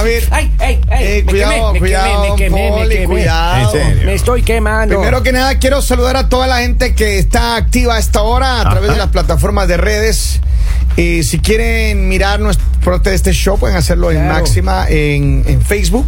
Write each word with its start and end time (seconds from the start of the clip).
A 0.00 0.02
ver, 0.02 0.26
Ay, 0.30 0.50
ay, 0.58 0.80
ay. 0.90 1.04
Eh, 1.04 1.22
me 1.26 1.30
cuidado, 1.30 1.52
quemé, 1.52 1.72
me 1.72 1.78
cuidado, 1.78 2.36
quemé, 2.36 2.50
me 2.50 2.56
quemé, 2.56 2.68
Poli, 2.70 2.88
me 2.88 2.94
quemé. 2.94 3.06
cuidado. 3.06 3.76
En 3.76 3.86
serio. 3.86 4.06
Me 4.06 4.14
estoy 4.14 4.42
quemando. 4.42 4.94
primero 4.96 5.22
que 5.22 5.32
nada 5.32 5.58
quiero 5.58 5.82
saludar 5.82 6.16
a 6.16 6.28
toda 6.28 6.46
la 6.46 6.60
gente 6.60 6.94
que 6.94 7.18
está 7.18 7.56
activa 7.56 7.96
a 7.96 7.98
esta 7.98 8.22
hora 8.22 8.60
a 8.60 8.70
través 8.70 8.90
de 8.92 8.96
las 8.96 9.08
plataformas 9.08 9.68
de 9.68 9.76
redes. 9.76 10.40
Y 10.96 11.22
si 11.22 11.38
quieren 11.38 12.08
mirar 12.08 12.40
nuestro 12.40 12.98
de 12.98 13.14
este 13.14 13.32
show, 13.32 13.58
pueden 13.58 13.76
hacerlo 13.76 14.10
en. 14.10 14.26
Máxima 14.26 14.86
en, 14.88 15.44
en 15.46 15.60
Facebook. 15.62 16.06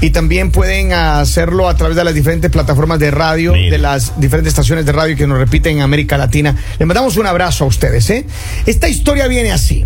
Y 0.00 0.10
también 0.10 0.50
pueden 0.50 0.92
hacerlo 0.92 1.68
a 1.68 1.76
través 1.76 1.96
de 1.96 2.04
las 2.04 2.14
diferentes 2.14 2.50
plataformas 2.50 2.98
de 2.98 3.10
radio, 3.10 3.52
Mira. 3.52 3.70
de 3.72 3.78
las 3.78 4.18
diferentes 4.20 4.52
estaciones 4.52 4.86
de 4.86 4.92
radio 4.92 5.16
que 5.16 5.26
nos 5.26 5.38
repiten 5.38 5.76
en 5.76 5.82
América 5.82 6.16
Latina. 6.16 6.56
Les 6.78 6.86
mandamos 6.86 7.16
un 7.16 7.26
abrazo 7.26 7.64
a 7.64 7.66
ustedes. 7.66 8.08
¿eh? 8.10 8.24
Esta 8.64 8.88
historia 8.88 9.26
viene 9.26 9.50
así. 9.52 9.84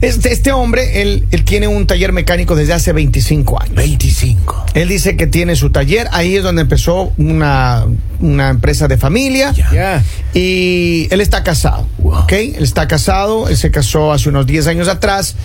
Este, 0.00 0.32
este 0.32 0.52
hombre, 0.52 1.00
él, 1.02 1.26
él 1.30 1.44
tiene 1.44 1.66
un 1.66 1.86
taller 1.86 2.12
mecánico 2.12 2.54
desde 2.56 2.74
hace 2.74 2.92
25 2.92 3.62
años. 3.62 3.74
25. 3.74 4.66
Él 4.74 4.88
dice 4.88 5.16
que 5.16 5.26
tiene 5.26 5.56
su 5.56 5.70
taller, 5.70 6.08
ahí 6.12 6.36
es 6.36 6.42
donde 6.42 6.62
empezó 6.62 7.12
una, 7.16 7.86
una 8.20 8.50
empresa 8.50 8.86
de 8.88 8.98
familia. 8.98 9.52
Ya. 9.52 9.72
Ya. 9.72 10.04
Y 10.34 11.08
él 11.10 11.20
está 11.20 11.42
casado, 11.42 11.86
Wow. 11.98 12.20
¿ok? 12.24 12.32
Él 12.32 12.64
está 12.64 12.86
casado, 12.88 13.48
él 13.48 13.56
se 13.56 13.70
casó 13.70 14.12
hace 14.12 14.28
unos 14.28 14.46
10 14.46 14.66
años 14.66 14.88
atrás. 14.88 15.36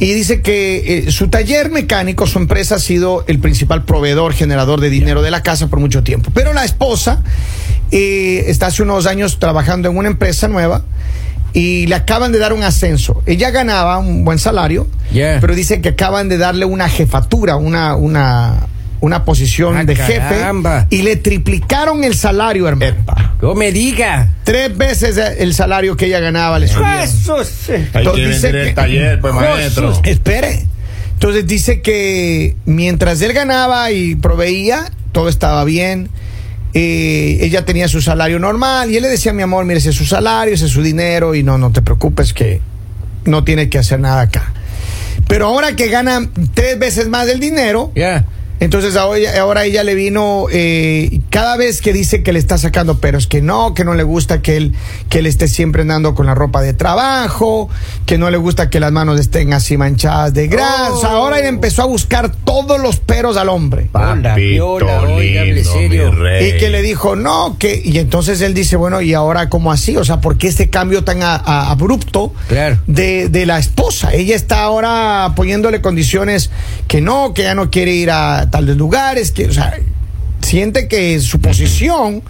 Y 0.00 0.12
dice 0.14 0.42
que 0.42 1.06
eh, 1.08 1.10
su 1.10 1.26
taller 1.28 1.70
mecánico, 1.70 2.26
su 2.28 2.38
empresa 2.38 2.76
ha 2.76 2.78
sido 2.78 3.24
el 3.26 3.40
principal 3.40 3.84
proveedor, 3.84 4.32
generador 4.32 4.80
de 4.80 4.90
dinero 4.90 5.22
de 5.22 5.32
la 5.32 5.42
casa 5.42 5.66
por 5.66 5.80
mucho 5.80 6.04
tiempo. 6.04 6.30
Pero 6.32 6.52
la 6.54 6.64
esposa 6.64 7.22
eh, 7.90 8.44
está 8.46 8.66
hace 8.68 8.84
unos 8.84 9.06
años 9.06 9.40
trabajando 9.40 9.90
en 9.90 9.96
una 9.96 10.08
empresa 10.08 10.46
nueva 10.46 10.84
y 11.52 11.86
le 11.86 11.94
acaban 11.94 12.32
de 12.32 12.38
dar 12.38 12.52
un 12.52 12.62
ascenso. 12.62 13.22
Ella 13.26 13.50
ganaba 13.50 13.98
un 13.98 14.24
buen 14.24 14.38
salario, 14.38 14.86
Yeah. 15.10 15.38
pero 15.40 15.54
dice 15.54 15.80
que 15.80 15.90
acaban 15.90 16.28
de 16.28 16.36
darle 16.38 16.64
una 16.66 16.88
jefatura, 16.88 17.56
una, 17.56 17.96
una, 17.96 18.66
una 19.00 19.24
posición 19.24 19.76
Ah, 19.78 19.84
de 19.84 19.94
caramba. 19.94 20.80
jefe 20.90 20.96
y 20.96 21.02
le 21.02 21.16
triplicaron 21.16 22.04
el 22.04 22.14
salario, 22.14 22.68
hermano. 22.68 22.92
Epa. 22.92 23.34
No 23.40 23.54
me 23.54 23.72
diga. 23.72 24.34
Tres 24.44 24.76
veces 24.76 25.16
el 25.38 25.54
salario 25.54 25.96
que 25.96 26.06
ella 26.06 26.20
ganaba 26.20 26.58
le 26.58 26.66
Entonces 26.66 28.26
dice 28.34 28.50
que- 28.52 28.62
el 28.68 28.74
taller, 28.74 29.20
pues, 29.20 29.34
maestro. 29.34 30.00
Espere. 30.04 30.66
Entonces 31.14 31.46
dice 31.46 31.80
que 31.80 32.56
mientras 32.64 33.20
él 33.22 33.32
ganaba 33.32 33.90
y 33.90 34.14
proveía, 34.14 34.90
todo 35.12 35.28
estaba 35.28 35.64
bien. 35.64 36.10
Eh, 36.80 37.44
ella 37.44 37.64
tenía 37.64 37.88
su 37.88 38.00
salario 38.00 38.38
normal 38.38 38.88
y 38.92 38.96
él 38.96 39.02
le 39.02 39.08
decía, 39.08 39.32
mi 39.32 39.42
amor, 39.42 39.64
mire, 39.64 39.80
ese 39.80 39.90
es 39.90 39.96
su 39.96 40.04
salario, 40.04 40.54
ese 40.54 40.66
es 40.66 40.70
su 40.70 40.80
dinero 40.80 41.34
y 41.34 41.42
no, 41.42 41.58
no 41.58 41.72
te 41.72 41.82
preocupes 41.82 42.32
que 42.32 42.60
no 43.24 43.42
tiene 43.42 43.68
que 43.68 43.78
hacer 43.78 43.98
nada 43.98 44.20
acá. 44.20 44.52
Pero 45.26 45.46
ahora 45.46 45.74
que 45.74 45.88
gana 45.88 46.30
tres 46.54 46.78
veces 46.78 47.08
más 47.08 47.26
del 47.26 47.40
dinero. 47.40 47.90
Entonces 48.60 48.96
ahora, 48.96 49.20
ahora 49.40 49.64
ella 49.64 49.84
le 49.84 49.94
vino, 49.94 50.46
eh, 50.50 51.20
cada 51.30 51.56
vez 51.56 51.80
que 51.80 51.92
dice 51.92 52.22
que 52.22 52.32
le 52.32 52.38
está 52.38 52.58
sacando 52.58 52.98
peros, 52.98 53.26
que 53.26 53.40
no, 53.42 53.74
que 53.74 53.84
no 53.84 53.94
le 53.94 54.02
gusta 54.02 54.42
que 54.42 54.56
él, 54.56 54.74
que 55.08 55.20
él 55.20 55.26
esté 55.26 55.48
siempre 55.48 55.82
andando 55.82 56.14
con 56.14 56.26
la 56.26 56.34
ropa 56.34 56.60
de 56.62 56.74
trabajo, 56.74 57.68
que 58.06 58.18
no 58.18 58.30
le 58.30 58.36
gusta 58.36 58.70
que 58.70 58.80
las 58.80 58.92
manos 58.92 59.20
estén 59.20 59.52
así 59.52 59.76
manchadas 59.76 60.34
de 60.34 60.48
grasa. 60.48 61.12
Oh. 61.14 61.18
Ahora 61.18 61.38
él 61.38 61.46
empezó 61.46 61.82
a 61.82 61.86
buscar 61.86 62.32
todos 62.44 62.80
los 62.80 62.98
peros 63.00 63.36
al 63.36 63.48
hombre. 63.48 63.88
Papito 63.92 64.78
lindo, 65.18 65.70
serio. 65.72 66.12
mi 66.12 66.18
rey. 66.18 66.48
Y 66.48 66.58
que 66.58 66.68
le 66.70 66.82
dijo, 66.82 67.16
no, 67.16 67.56
que. 67.58 67.80
Y 67.84 67.98
entonces 67.98 68.40
él 68.40 68.54
dice, 68.54 68.76
bueno, 68.76 69.00
¿y 69.00 69.14
ahora 69.14 69.48
cómo 69.48 69.72
así? 69.72 69.96
O 69.96 70.04
sea, 70.04 70.20
¿por 70.20 70.36
qué 70.38 70.48
este 70.48 70.70
cambio 70.70 71.04
tan 71.04 71.22
a- 71.22 71.36
a- 71.36 71.70
abrupto 71.70 72.32
Claro. 72.48 72.78
de, 72.86 73.28
de 73.28 73.46
la 73.46 73.58
esposa? 73.58 74.12
Ella 74.12 74.34
está 74.36 74.62
ahora 74.62 75.32
poniéndole 75.36 75.80
condiciones 75.80 76.50
que 76.86 77.00
no, 77.00 77.34
que 77.34 77.42
ya 77.42 77.54
no 77.54 77.70
quiere 77.70 77.92
ir 77.92 78.10
a 78.10 78.47
tales 78.50 78.76
lugares, 78.76 79.32
que, 79.32 79.46
o 79.46 79.52
sea, 79.52 79.74
siente 80.42 80.88
que 80.88 81.20
su 81.20 81.40
posición 81.40 82.22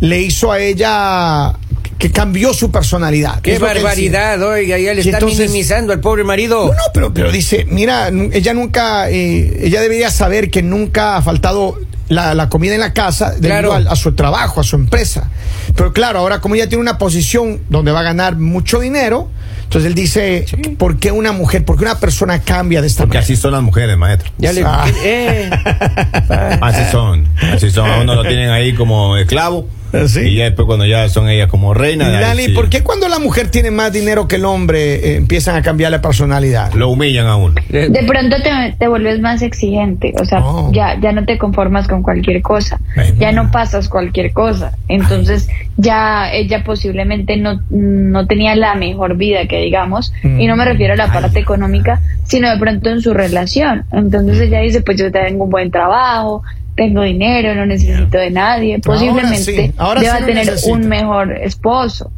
le 0.00 0.20
hizo 0.20 0.50
a 0.52 0.58
ella 0.60 1.54
que 1.98 2.10
cambió 2.10 2.52
su 2.52 2.70
personalidad. 2.72 3.40
Qué 3.40 3.54
Es 3.54 3.60
barbaridad, 3.60 4.42
oiga, 4.42 4.76
ya 4.78 4.92
le 4.92 5.02
Y 5.02 5.04
está 5.04 5.18
entonces- 5.18 5.48
minimizando 5.50 5.92
al 5.92 6.00
pobre 6.00 6.24
marido. 6.24 6.66
No, 6.66 6.72
no, 6.72 6.78
pero, 6.92 7.14
pero 7.14 7.30
dice, 7.30 7.64
mira, 7.68 8.08
ella 8.08 8.54
nunca, 8.54 9.08
eh, 9.08 9.60
ella 9.66 9.80
debería 9.80 10.10
saber 10.10 10.50
que 10.50 10.62
nunca 10.62 11.16
ha 11.16 11.22
faltado 11.22 11.78
la, 12.08 12.34
la 12.34 12.48
comida 12.48 12.74
en 12.74 12.80
la 12.80 12.92
casa 12.92 13.30
debido 13.30 13.70
Claro. 13.70 13.90
a, 13.90 13.94
su 13.94 14.12
trabajo, 14.14 14.60
a 14.60 14.64
su 14.64 14.74
empresa. 14.74 15.30
Pero 15.76 15.92
claro, 15.92 16.18
ahora 16.18 16.40
como 16.40 16.56
ella 16.56 16.68
tiene 16.68 16.82
una 16.82 16.98
posición 16.98 17.60
donde 17.70 17.92
va 17.92 18.00
a 18.00 18.02
ganar 18.02 18.36
mucho 18.36 18.80
dinero, 18.80 19.30
entonces 19.72 19.88
él 19.88 19.94
dice, 19.94 20.44
¿por 20.76 20.98
qué 20.98 21.10
una 21.10 21.32
mujer, 21.32 21.64
por 21.64 21.78
qué 21.78 21.84
una 21.84 21.98
persona 21.98 22.40
cambia 22.40 22.82
de 22.82 22.88
esta 22.88 23.04
Porque 23.04 23.16
manera? 23.16 23.24
así 23.24 23.36
son 23.40 23.52
las 23.52 23.62
mujeres, 23.62 23.96
maestro. 23.96 24.30
Ya 24.36 24.52
le. 24.52 24.62
Ah. 24.66 24.84
Eh. 25.02 25.48
Así 26.60 26.92
son. 26.92 27.26
Así 27.54 27.70
son. 27.70 27.88
A 27.90 28.00
uno 28.02 28.14
lo 28.14 28.22
tienen 28.22 28.50
ahí 28.50 28.74
como 28.74 29.16
esclavo. 29.16 29.66
¿Ah, 29.92 30.08
sí? 30.08 30.20
Y 30.20 30.36
ya 30.36 30.44
después 30.44 30.66
cuando 30.66 30.86
ya 30.86 31.08
son 31.08 31.28
ellas 31.28 31.48
como 31.48 31.74
reinas. 31.74 32.10
Lali, 32.12 32.46
sí, 32.46 32.52
¿por 32.52 32.68
qué 32.68 32.82
cuando 32.82 33.08
la 33.08 33.18
mujer 33.18 33.48
tiene 33.50 33.70
más 33.70 33.92
dinero 33.92 34.26
que 34.28 34.36
el 34.36 34.44
hombre 34.44 34.94
eh, 34.94 35.16
empiezan 35.16 35.56
a 35.56 35.62
cambiar 35.62 35.90
la 35.90 36.00
personalidad? 36.00 36.72
Lo 36.74 36.88
humillan 36.88 37.26
a 37.26 37.36
uno. 37.36 37.54
De 37.68 38.04
pronto 38.06 38.36
te, 38.42 38.74
te 38.78 38.88
vuelves 38.88 39.20
más 39.20 39.42
exigente, 39.42 40.12
o 40.20 40.24
sea, 40.24 40.40
Oh. 40.44 40.70
ya, 40.72 40.98
ya 41.00 41.12
no 41.12 41.24
te 41.24 41.38
conformas 41.38 41.86
con 41.88 42.02
cualquier 42.02 42.42
cosa, 42.42 42.80
ya 43.18 43.32
no 43.32 43.50
pasas 43.50 43.88
cualquier 43.88 44.32
cosa. 44.32 44.72
Entonces, 44.88 45.48
ya 45.76 46.32
ella 46.32 46.64
posiblemente 46.64 47.36
no, 47.36 47.60
no 47.70 48.26
tenía 48.26 48.56
la 48.56 48.74
mejor 48.74 49.16
vida 49.16 49.46
que 49.46 49.58
digamos, 49.60 50.12
y 50.24 50.46
no 50.46 50.56
me 50.56 50.64
refiero 50.64 50.94
a 50.94 50.96
la 50.96 51.12
parte 51.12 51.38
económica, 51.38 52.00
sino 52.24 52.50
de 52.50 52.58
pronto 52.58 52.90
en 52.90 53.00
su 53.00 53.12
relación. 53.14 53.84
Entonces 53.92 54.40
ella 54.40 54.60
dice, 54.60 54.80
pues 54.82 54.98
yo 54.98 55.10
tengo 55.12 55.44
un 55.44 55.50
buen 55.50 55.70
trabajo, 55.70 56.42
tengo 56.76 57.02
dinero, 57.02 57.54
no 57.54 57.66
necesito 57.66 58.16
de 58.18 58.30
nadie, 58.30 58.74
Ahora 58.74 58.82
posiblemente 58.82 59.66
sí, 59.66 59.72
ahora 59.76 60.00
deba 60.00 60.18
sí 60.18 60.24
tener 60.24 60.54
un 60.68 60.88
mejor 60.88 61.32
esposo. 61.32 62.10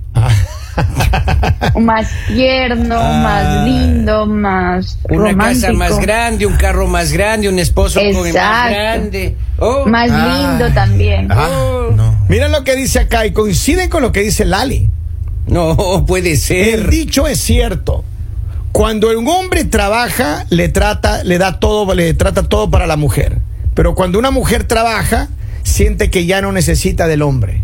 más 1.80 2.08
tierno, 2.28 2.96
más 2.98 3.64
lindo, 3.64 4.26
más 4.26 4.98
Una 5.08 5.30
romántico. 5.30 5.66
casa 5.66 5.72
más 5.72 5.98
grande, 6.00 6.46
un 6.46 6.56
carro 6.56 6.86
más 6.86 7.12
grande, 7.12 7.48
un 7.48 7.58
esposo 7.58 8.00
con 8.00 8.32
más 8.32 8.70
grande. 8.70 9.36
Oh. 9.58 9.86
Más 9.86 10.10
Ah. 10.10 10.36
lindo 10.58 10.72
también. 10.74 11.28
Ah, 11.30 11.88
no. 11.94 12.24
Mira 12.28 12.48
lo 12.48 12.64
que 12.64 12.74
dice 12.76 13.00
acá 13.00 13.26
y 13.26 13.32
coinciden 13.32 13.88
con 13.88 14.02
lo 14.02 14.12
que 14.12 14.20
dice 14.20 14.44
Lali. 14.44 14.90
No 15.46 16.04
puede 16.06 16.32
El 16.32 16.38
ser. 16.38 16.90
dicho 16.90 17.26
es 17.28 17.40
cierto. 17.40 18.04
Cuando 18.72 19.16
un 19.16 19.28
hombre 19.28 19.64
trabaja, 19.64 20.46
le 20.50 20.68
trata, 20.68 21.22
le 21.22 21.38
da 21.38 21.60
todo, 21.60 21.94
le 21.94 22.12
trata 22.14 22.42
todo 22.48 22.70
para 22.70 22.86
la 22.88 22.96
mujer. 22.96 23.38
Pero 23.74 23.94
cuando 23.94 24.18
una 24.18 24.30
mujer 24.30 24.64
trabaja, 24.64 25.28
siente 25.62 26.10
que 26.10 26.26
ya 26.26 26.40
no 26.40 26.52
necesita 26.52 27.06
del 27.08 27.22
hombre. 27.22 27.62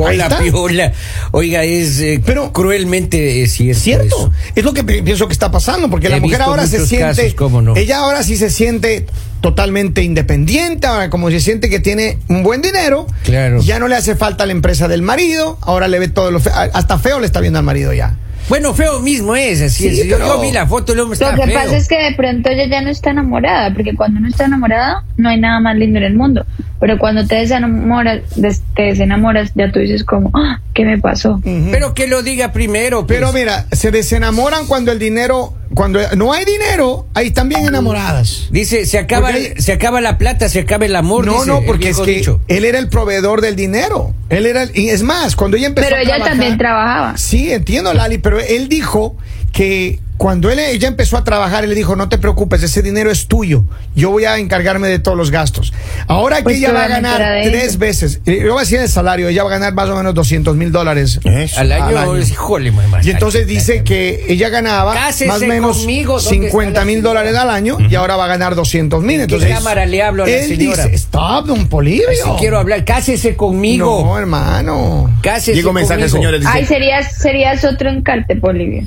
Hola, 0.00 0.28
piola. 0.38 0.92
Oiga, 1.32 1.64
es 1.64 1.98
eh, 1.98 2.22
Pero- 2.24 2.52
cruelmente 2.52 3.42
eh, 3.42 3.48
cierto. 3.48 3.80
¿Cierto? 3.80 4.06
eso. 4.06 4.32
Es 4.54 4.64
lo 4.64 4.72
que 4.72 4.84
pi- 4.84 5.02
pienso 5.02 5.26
que 5.26 5.32
está 5.32 5.50
pasando, 5.50 5.90
porque 5.90 6.06
He 6.06 6.10
la 6.10 6.20
mujer 6.20 6.40
ahora 6.40 6.68
se 6.68 6.86
siente, 6.86 7.22
casos, 7.22 7.34
¿cómo 7.34 7.62
no? 7.62 7.74
ella 7.74 7.98
ahora 7.98 8.22
sí 8.22 8.36
se 8.36 8.48
siente 8.48 9.06
totalmente 9.40 10.02
independiente, 10.02 10.86
ahora 10.86 11.10
como 11.10 11.30
se 11.30 11.40
siente 11.40 11.68
que 11.68 11.80
tiene 11.80 12.18
un 12.28 12.44
buen 12.44 12.62
dinero, 12.62 13.08
Claro. 13.24 13.60
ya 13.60 13.80
no 13.80 13.88
le 13.88 13.96
hace 13.96 14.14
falta 14.14 14.46
la 14.46 14.52
empresa 14.52 14.86
del 14.86 15.02
marido, 15.02 15.58
ahora 15.62 15.88
le 15.88 15.98
ve 15.98 16.06
todo 16.08 16.30
lo 16.30 16.38
feo, 16.38 16.52
hasta 16.54 16.98
feo 17.00 17.18
le 17.18 17.26
está 17.26 17.40
viendo 17.40 17.58
al 17.58 17.64
marido 17.64 17.92
ya. 17.92 18.16
Bueno, 18.48 18.72
feo 18.74 19.00
mismo 19.00 19.36
es. 19.36 19.60
Así 19.60 19.90
Sí, 19.90 20.00
es. 20.00 20.06
Yo, 20.08 20.40
vi 20.40 20.50
la 20.52 20.66
foto, 20.66 20.92
el 20.92 21.00
hombre 21.00 21.14
está 21.14 21.32
Lo 21.32 21.42
que 21.42 21.48
feo. 21.50 21.60
pasa 21.60 21.76
es 21.76 21.86
que 21.88 22.02
de 22.02 22.14
pronto 22.14 22.48
ella 22.50 22.66
ya 22.66 22.80
no 22.80 22.88
está 22.88 23.10
enamorada, 23.10 23.72
porque 23.74 23.94
cuando 23.94 24.20
uno 24.20 24.28
está 24.28 24.44
enamorada 24.46 25.04
no 25.16 25.28
hay 25.28 25.38
nada 25.38 25.60
más 25.60 25.76
lindo 25.76 25.98
en 25.98 26.04
el 26.04 26.14
mundo. 26.14 26.46
Pero 26.80 26.96
cuando 26.98 27.26
te 27.26 27.34
desenamoras, 27.36 28.20
des- 28.36 28.62
te 28.74 28.82
desenamoras, 28.82 29.50
ya 29.54 29.70
tú 29.70 29.80
dices 29.80 30.04
como, 30.04 30.30
"Ah, 30.34 30.60
¿qué 30.74 30.84
me 30.84 30.96
pasó? 30.98 31.40
Pero 31.44 31.92
que 31.94 32.06
lo 32.06 32.22
diga 32.22 32.52
primero. 32.52 33.06
pues. 33.06 33.18
Pero 33.18 33.32
mira, 33.32 33.66
se 33.72 33.90
desenamoran 33.90 34.66
cuando 34.66 34.92
el 34.92 34.98
dinero, 34.98 35.54
cuando 35.78 36.00
no 36.16 36.32
hay 36.32 36.44
dinero, 36.44 37.06
ahí 37.14 37.28
están 37.28 37.48
bien 37.48 37.64
enamoradas. 37.64 38.48
Dice, 38.50 38.84
se 38.84 38.98
acaba, 38.98 39.30
Porque- 39.30 39.62
se 39.62 39.72
acaba 39.72 40.00
la 40.00 40.18
plata, 40.18 40.48
se 40.48 40.58
acaba 40.58 40.86
el 40.86 40.96
amor. 40.96 41.24
No, 41.24 41.34
dice 41.34 41.46
no, 41.46 41.62
porque 41.62 41.90
es 41.90 41.98
que 42.00 42.16
dicho. 42.16 42.40
él 42.48 42.64
era 42.64 42.80
el 42.80 42.88
proveedor 42.88 43.42
del 43.42 43.54
dinero. 43.54 44.12
Él 44.28 44.46
era, 44.46 44.64
el- 44.64 44.76
y 44.76 44.90
es 44.90 45.04
más, 45.04 45.36
cuando 45.36 45.56
ella 45.56 45.68
empezó 45.68 45.86
Pero 45.86 45.96
a 45.96 46.00
ella 46.00 46.08
trabajar- 46.16 46.32
también 46.32 46.58
trabajaba. 46.58 47.16
Sí, 47.16 47.52
entiendo, 47.52 47.94
Lali, 47.94 48.18
pero 48.18 48.40
él 48.40 48.68
dijo 48.68 49.16
que 49.52 50.00
cuando 50.18 50.50
él, 50.50 50.58
ella 50.58 50.88
empezó 50.88 51.16
a 51.16 51.22
trabajar, 51.24 51.62
él 51.64 51.70
le 51.70 51.76
dijo, 51.76 51.94
no 51.96 52.08
te 52.08 52.18
preocupes, 52.18 52.62
ese 52.62 52.82
dinero 52.82 53.10
es 53.10 53.28
tuyo. 53.28 53.64
Yo 53.94 54.10
voy 54.10 54.24
a 54.24 54.36
encargarme 54.36 54.88
de 54.88 54.98
todos 54.98 55.16
los 55.16 55.30
gastos. 55.30 55.72
Ahora 56.08 56.38
que 56.38 56.42
Pues 56.42 56.56
ella 56.56 56.72
va 56.72 56.84
a 56.84 56.88
ganar 56.88 57.22
tres 57.44 57.78
veces, 57.78 58.20
yo 58.26 58.52
voy 58.52 58.58
a 58.58 58.60
decir 58.60 58.80
el 58.80 58.88
salario, 58.88 59.28
ella 59.28 59.44
va 59.44 59.50
a 59.50 59.52
ganar 59.52 59.74
más 59.74 59.88
o 59.88 59.96
menos 59.96 60.14
200 60.14 60.56
mil 60.56 60.72
dólares. 60.72 61.20
Al 61.56 61.70
año, 61.72 61.84
al 61.86 61.96
año. 61.96 62.18
híjole, 62.18 62.72
mamá. 62.72 63.00
Y 63.02 63.10
entonces 63.10 63.46
dice 63.46 63.84
que 63.84 64.24
ella 64.28 64.48
ganaba 64.48 64.92
Cásese 64.94 65.26
más 65.26 65.40
o 65.40 65.46
menos 65.46 65.78
conmigo, 65.78 66.20
¿dónde 66.20 66.48
50 66.48 66.68
está 66.68 66.84
mil 66.84 66.98
la 67.02 67.08
dólares 67.08 67.36
al 67.36 67.50
año 67.50 67.78
y 67.88 67.94
ahora 67.94 68.16
va 68.16 68.24
a 68.24 68.28
ganar 68.28 68.56
200 68.56 69.02
mil. 69.02 69.20
¿En 69.20 69.26
qué 69.28 69.34
Entonces, 69.34 69.56
cámara 69.56 69.86
le 69.86 70.02
hablo 70.02 70.24
a 70.24 70.26
la 70.26 70.32
él 70.32 70.48
señora? 70.48 70.84
dice, 70.84 70.96
stop, 70.96 71.46
don 71.46 71.68
Polivio. 71.68 72.08
Si 72.12 72.30
quiero 72.40 72.58
hablar, 72.58 72.84
cásese 72.84 73.36
conmigo. 73.36 74.02
No, 74.04 74.18
hermano. 74.18 75.16
Cásese 75.22 75.54
Llegó 75.54 75.72
mensaje, 75.72 76.00
conmigo. 76.00 76.16
señores. 76.16 76.40
Dice, 76.40 76.52
Ay, 76.52 76.64
serías, 76.66 77.12
serías 77.18 77.64
otro 77.64 77.88
encarte, 77.88 78.34
Bolivia. 78.34 78.84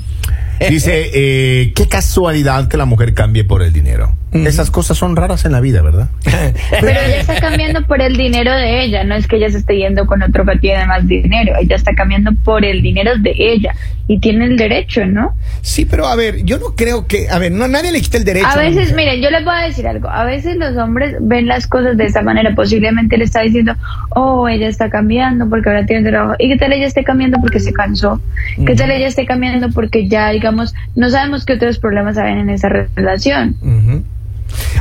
Dice, 0.68 1.10
eh, 1.12 1.72
qué 1.74 1.88
casualidad 1.88 2.68
que 2.68 2.76
la 2.76 2.84
mujer 2.84 3.14
cambie 3.14 3.44
por 3.44 3.62
el 3.62 3.72
dinero. 3.72 4.16
Esas 4.32 4.70
cosas 4.70 4.96
son 4.96 5.14
raras 5.14 5.44
en 5.44 5.52
la 5.52 5.60
vida, 5.60 5.82
¿verdad? 5.82 6.08
Pero 6.70 6.88
ella 6.88 7.20
está 7.20 7.38
cambiando 7.38 7.86
por 7.86 8.00
el 8.00 8.16
dinero 8.16 8.50
de 8.50 8.82
ella, 8.82 9.04
no 9.04 9.14
es 9.14 9.26
que 9.26 9.36
ella 9.36 9.50
se 9.50 9.58
esté 9.58 9.76
yendo 9.76 10.06
con 10.06 10.22
otro 10.22 10.46
que 10.46 10.56
tiene 10.56 10.86
más 10.86 11.06
dinero, 11.06 11.52
ella 11.60 11.76
está 11.76 11.94
cambiando 11.94 12.32
por 12.42 12.64
el 12.64 12.80
dinero 12.80 13.12
de 13.18 13.34
ella 13.36 13.74
y 14.08 14.20
tiene 14.20 14.46
el 14.46 14.56
derecho, 14.56 15.04
¿no? 15.04 15.34
Sí, 15.60 15.84
pero 15.84 16.06
a 16.06 16.16
ver, 16.16 16.44
yo 16.44 16.58
no 16.58 16.74
creo 16.74 17.06
que, 17.06 17.28
a 17.28 17.38
ver, 17.38 17.52
no 17.52 17.68
nadie 17.68 17.92
le 17.92 18.00
quita 18.00 18.16
el 18.16 18.24
derecho. 18.24 18.46
A 18.46 18.56
veces, 18.56 18.94
miren, 18.94 19.20
yo 19.20 19.30
les 19.30 19.44
voy 19.44 19.54
a 19.54 19.66
decir 19.66 19.86
algo, 19.86 20.08
a 20.08 20.24
veces 20.24 20.56
los 20.56 20.76
hombres 20.78 21.16
ven 21.20 21.46
las 21.46 21.66
cosas 21.66 21.98
de 21.98 22.06
esta 22.06 22.22
manera, 22.22 22.54
posiblemente 22.54 23.18
le 23.18 23.24
está 23.24 23.42
diciendo, 23.42 23.74
oh, 24.10 24.48
ella 24.48 24.68
está 24.68 24.88
cambiando 24.88 25.48
porque 25.48 25.68
ahora 25.68 25.84
tiene 25.84 26.08
trabajo, 26.08 26.36
y 26.38 26.48
qué 26.48 26.56
tal 26.56 26.72
ella 26.72 26.86
esté 26.86 27.04
cambiando 27.04 27.38
porque 27.38 27.60
se 27.60 27.72
cansó, 27.72 28.20
qué 28.66 28.74
tal 28.74 28.90
ella 28.90 29.08
esté 29.08 29.26
cambiando 29.26 29.70
porque 29.70 30.08
ya, 30.08 30.30
digamos, 30.30 30.51
no 30.94 31.10
sabemos 31.10 31.44
qué 31.44 31.54
otros 31.54 31.78
problemas 31.78 32.16
hay 32.18 32.32
en 32.38 32.50
esa 32.50 32.68
relación. 32.68 33.56
Ujú. 33.60 34.02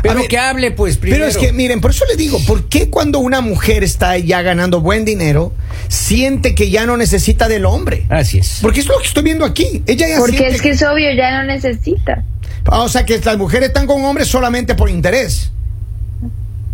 Pero 0.04 0.16
ver, 0.20 0.28
que 0.28 0.38
hable, 0.38 0.72
pues, 0.72 0.98
primero. 0.98 1.20
Pero 1.26 1.30
es 1.30 1.38
que, 1.38 1.54
miren, 1.54 1.80
por 1.80 1.92
eso 1.92 2.04
les 2.06 2.18
digo, 2.18 2.38
¿por 2.46 2.68
qué 2.68 2.90
cuando 2.90 3.20
una 3.20 3.40
mujer 3.42 3.84
está 3.84 4.18
ya 4.18 4.42
ganando 4.42 4.82
buen 4.82 5.06
dinero, 5.06 5.54
siente 5.88 6.56
que 6.56 6.70
ya 6.70 6.86
no 6.86 6.98
necesita 6.98 7.48
del 7.48 7.66
hombre? 7.66 8.06
Así 8.10 8.40
es. 8.40 8.60
Porque 8.62 8.82
es 8.82 8.88
lo 8.88 8.98
que 9.00 9.08
estoy 9.08 9.24
viendo 9.24 9.46
aquí. 9.46 9.82
Ella 9.88 10.08
ya 10.10 10.18
Porque 10.18 10.38
siente 10.38 10.56
es 10.56 10.62
que 10.62 10.70
es 10.72 10.84
obvio, 10.84 11.14
ya 11.16 11.38
no 11.38 11.44
necesita. 11.46 12.24
Ah, 12.66 12.82
O 12.82 12.90
sea, 12.90 13.06
que 13.06 13.18
las 13.20 13.38
mujeres 13.38 13.70
están 13.70 13.88
con 13.88 14.04
hombres 14.04 14.28
solamente 14.28 14.76
por 14.76 14.90
interés. 14.90 15.52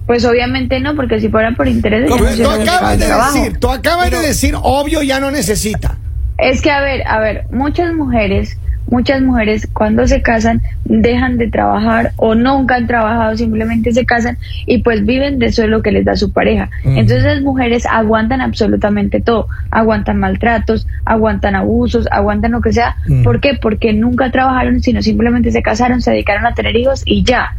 Pues 0.08 0.24
obviamente 0.24 0.80
no, 0.80 0.96
porque 0.96 1.20
si 1.20 1.28
fuera 1.28 1.52
por 1.52 1.68
interés, 1.68 2.08
Tú 2.08 2.16
acabas 2.50 2.98
de 2.98 3.06
trabajo. 3.06 3.34
decir, 3.36 3.58
tú 3.60 3.70
acabas 3.70 4.10
de 4.10 4.20
decir, 4.20 4.56
obvio 4.60 5.04
ya 5.04 5.20
no 5.20 5.32
necesita. 5.32 5.98
Es 6.38 6.62
que, 6.62 6.72
a 6.72 6.80
ver, 6.80 7.06
a 7.06 7.20
ver, 7.20 7.46
muchas 7.52 7.94
mujeres, 7.94 8.58
muchas 8.90 9.22
mujeres 9.22 9.68
cuando 9.72 10.08
se 10.08 10.22
casan 10.22 10.62
dejan 10.86 11.38
de 11.38 11.50
trabajar 11.50 12.14
o 12.16 12.36
nunca 12.36 12.76
han 12.76 12.88
trabajado, 12.88 13.36
simplemente 13.38 13.92
se 13.92 14.06
casan 14.06 14.38
y 14.66 14.80
pues 14.80 15.06
viven 15.06 15.40
de 15.40 15.48
eso 15.48 15.62
de 15.62 15.68
lo 15.68 15.82
que 15.82 15.92
les 15.92 16.06
da 16.06 16.16
su 16.16 16.32
pareja. 16.32 16.70
Entonces 16.84 17.24
las 17.24 17.42
mujeres 17.42 17.86
aguantan 17.86 18.42
absolutamente 18.42 19.22
todo, 19.22 19.48
aguantan 19.72 20.20
maltratos, 20.20 20.88
aguantan 21.06 21.56
abusos, 21.56 22.08
aguantan 22.12 22.52
lo 22.52 22.62
que 22.62 22.74
sea. 22.74 22.96
Mm. 23.08 23.24
¿Por 23.24 23.40
qué? 23.42 23.54
Porque 23.62 23.94
nunca 23.94 24.32
trabajaron, 24.32 24.82
sino 24.82 25.02
simplemente 25.02 25.52
se 25.52 25.62
casaron, 25.62 26.02
se 26.02 26.12
dedicaron 26.12 26.46
a 26.46 26.54
tener 26.54 26.76
hijos 26.76 27.04
y 27.06 27.24
ya. 27.24 27.56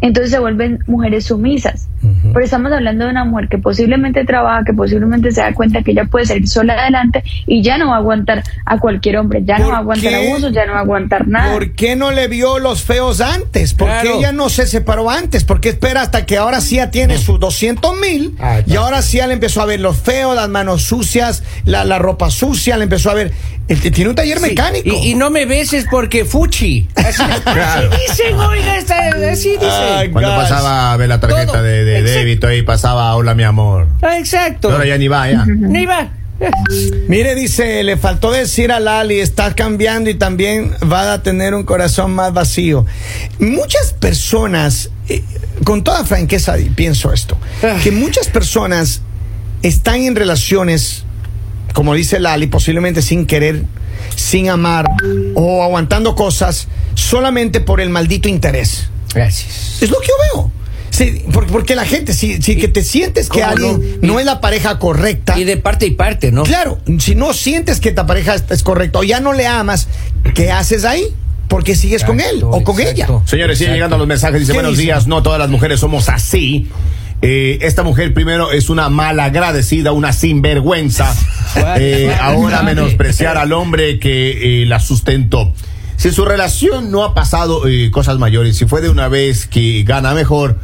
Entonces 0.00 0.30
se 0.30 0.38
vuelven 0.38 0.80
mujeres 0.86 1.24
sumisas. 1.24 1.88
Pero 2.36 2.44
estamos 2.44 2.70
hablando 2.70 3.06
de 3.06 3.10
una 3.12 3.24
mujer 3.24 3.48
que 3.48 3.56
posiblemente 3.56 4.22
trabaja, 4.26 4.62
que 4.62 4.74
posiblemente 4.74 5.30
se 5.30 5.40
da 5.40 5.54
cuenta 5.54 5.80
que 5.82 5.92
ella 5.92 6.04
puede 6.04 6.26
salir 6.26 6.46
sola 6.46 6.74
adelante 6.74 7.24
y 7.46 7.62
ya 7.62 7.78
no 7.78 7.88
va 7.88 7.94
a 7.94 7.98
aguantar 8.00 8.42
a 8.66 8.78
cualquier 8.78 9.16
hombre, 9.16 9.40
ya 9.42 9.56
no 9.56 9.64
¿Por 9.64 9.72
va 9.72 9.76
a 9.78 9.80
aguantar 9.80 10.10
qué? 10.10 10.28
abusos, 10.28 10.52
ya 10.52 10.66
no 10.66 10.72
va 10.72 10.78
a 10.80 10.82
aguantar 10.82 11.26
nada. 11.28 11.52
¿Por 11.54 11.72
qué 11.72 11.96
no 11.96 12.10
le 12.10 12.28
vio 12.28 12.58
los 12.58 12.82
feos 12.82 13.22
antes? 13.22 13.72
¿Por 13.72 13.88
qué 14.02 14.18
ella 14.18 14.32
no 14.32 14.50
se 14.50 14.66
separó 14.66 15.08
antes? 15.08 15.44
¿Por 15.44 15.62
qué 15.62 15.70
espera 15.70 16.02
hasta 16.02 16.26
que 16.26 16.36
ahora 16.36 16.60
sí 16.60 16.76
ya 16.76 16.90
tiene 16.90 17.16
sus 17.16 17.40
200 17.40 17.98
mil? 17.98 18.36
Ah, 18.38 18.60
y 18.66 18.76
ahora 18.76 19.00
sí 19.00 19.16
ya 19.16 19.26
le 19.26 19.32
empezó 19.32 19.62
a 19.62 19.64
ver 19.64 19.80
los 19.80 19.96
feos, 19.96 20.36
las 20.36 20.50
manos 20.50 20.82
sucias, 20.82 21.42
la, 21.64 21.86
la 21.86 21.98
ropa 21.98 22.30
sucia, 22.30 22.76
le 22.76 22.82
empezó 22.84 23.10
a 23.12 23.14
ver. 23.14 23.32
Tiene 23.66 24.10
un 24.10 24.14
taller 24.14 24.38
Sí, 24.38 24.48
mecánico. 24.50 24.90
Y, 25.02 25.10
y 25.10 25.14
no 25.16 25.28
me 25.30 25.44
beses 25.46 25.86
porque 25.90 26.24
fuchi. 26.26 26.86
Así, 26.94 27.20
Claro. 27.42 27.90
así 27.90 28.00
dicen, 28.08 28.38
oiga, 28.38 28.76
está, 28.78 29.08
así 29.32 29.50
dicen. 29.52 29.68
Ay, 29.70 30.10
Cuando 30.10 30.36
pasaba 30.36 30.92
a 30.92 30.96
ver 30.98 31.08
la 31.08 31.18
tarjeta 31.18 31.46
Todo. 31.52 31.62
de, 31.64 31.84
de 31.84 31.98
Exacto. 31.98 32.25
Débito 32.26 32.46
ahí 32.48 32.62
pasaba, 32.62 33.14
hola 33.14 33.34
mi 33.34 33.44
amor. 33.44 33.86
Ah, 34.02 34.18
exacto. 34.18 34.70
Ahora 34.70 34.84
ya 34.86 34.98
ni 34.98 35.06
va, 35.08 35.30
ya. 35.30 35.44
Ni 35.46 35.86
va. 35.86 36.08
Mire, 37.08 37.34
dice, 37.34 37.82
le 37.84 37.96
faltó 37.96 38.30
decir 38.32 38.70
a 38.72 38.80
Lali, 38.80 39.20
estás 39.20 39.54
cambiando 39.54 40.10
y 40.10 40.14
también 40.16 40.72
va 40.92 41.12
a 41.14 41.22
tener 41.22 41.54
un 41.54 41.62
corazón 41.62 42.10
más 42.14 42.32
vacío. 42.34 42.84
Muchas 43.38 43.92
personas, 43.94 44.90
eh, 45.08 45.22
con 45.64 45.82
toda 45.84 46.04
franqueza 46.04 46.56
pienso 46.74 47.12
esto, 47.12 47.38
Ah. 47.62 47.78
que 47.82 47.90
muchas 47.90 48.26
personas 48.28 49.00
están 49.62 50.02
en 50.02 50.14
relaciones, 50.16 51.04
como 51.72 51.94
dice 51.94 52.18
Lali, 52.20 52.48
posiblemente 52.48 53.00
sin 53.02 53.24
querer, 53.26 53.62
sin 54.14 54.50
amar 54.50 54.84
o 55.34 55.62
aguantando 55.62 56.14
cosas 56.16 56.68
solamente 56.94 57.60
por 57.60 57.80
el 57.80 57.88
maldito 57.88 58.28
interés. 58.28 58.88
Gracias. 59.14 59.78
Es 59.80 59.90
lo 59.90 59.98
que 60.00 60.08
yo 60.08 60.14
veo. 60.34 60.55
Sí, 60.90 61.24
porque, 61.32 61.52
porque 61.52 61.74
la 61.74 61.84
gente, 61.84 62.14
si, 62.14 62.40
si 62.40 62.56
que 62.56 62.68
te 62.68 62.82
sientes 62.82 63.28
que 63.28 63.40
¿Cómo 63.40 63.52
alguien 63.52 63.98
no? 64.00 64.14
no, 64.14 64.20
es 64.20 64.26
la 64.26 64.40
pareja 64.40 64.78
correcta, 64.78 65.38
Y 65.38 65.44
de 65.44 65.56
parte 65.56 65.86
y 65.86 65.90
parte, 65.90 66.32
¿no? 66.32 66.44
Claro, 66.44 66.78
si 66.98 67.14
no 67.14 67.32
sientes 67.34 67.80
que 67.80 67.92
tu 67.92 68.06
pareja 68.06 68.34
es, 68.34 68.44
es 68.48 68.62
correcta 68.62 69.00
o 69.00 69.04
ya 69.04 69.20
no 69.20 69.32
le 69.32 69.46
amas, 69.46 69.88
¿qué 70.34 70.50
haces 70.50 70.84
ahí? 70.84 71.04
Porque 71.48 71.76
sigues 71.76 72.02
con 72.02 72.20
él 72.20 72.42
o 72.42 72.62
con 72.64 72.80
exacto. 72.80 73.18
ella. 73.18 73.28
Señores, 73.28 73.58
siguen 73.58 73.74
llegando 73.74 73.98
los 73.98 74.06
mensajes. 74.06 74.40
Dice, 74.40 74.52
¿Qué 74.52 74.58
buenos 74.58 74.72
dice? 74.72 74.82
días. 74.82 75.06
No 75.06 75.22
todas 75.22 75.38
las 75.38 75.48
mujeres 75.48 75.78
somos 75.78 76.08
así. 76.08 76.68
Eh, 77.22 77.58
esta 77.62 77.82
mujer 77.82 78.12
primero 78.12 78.50
es 78.52 78.68
una 78.68 78.88
malagradecida, 78.88 79.92
una 79.92 80.12
sinvergüenza. 80.12 81.14
Eh, 81.78 82.14
ahora 82.20 82.62
menospreciar 82.62 83.38
al 83.38 83.52
hombre 83.52 83.98
que 83.98 84.62
eh, 84.62 84.66
la 84.66 84.80
sustentó. 84.80 85.52
Si 85.96 86.10
su 86.10 86.24
relación 86.24 86.90
no 86.90 87.04
ha 87.04 87.14
pasado 87.14 87.66
eh, 87.66 87.90
cosas 87.90 88.18
mayores, 88.18 88.56
si 88.56 88.66
fue 88.66 88.80
de 88.82 88.90
una 88.90 89.08
vez 89.08 89.46
que 89.46 89.82
gana 89.84 90.12
mejor, 90.12 90.58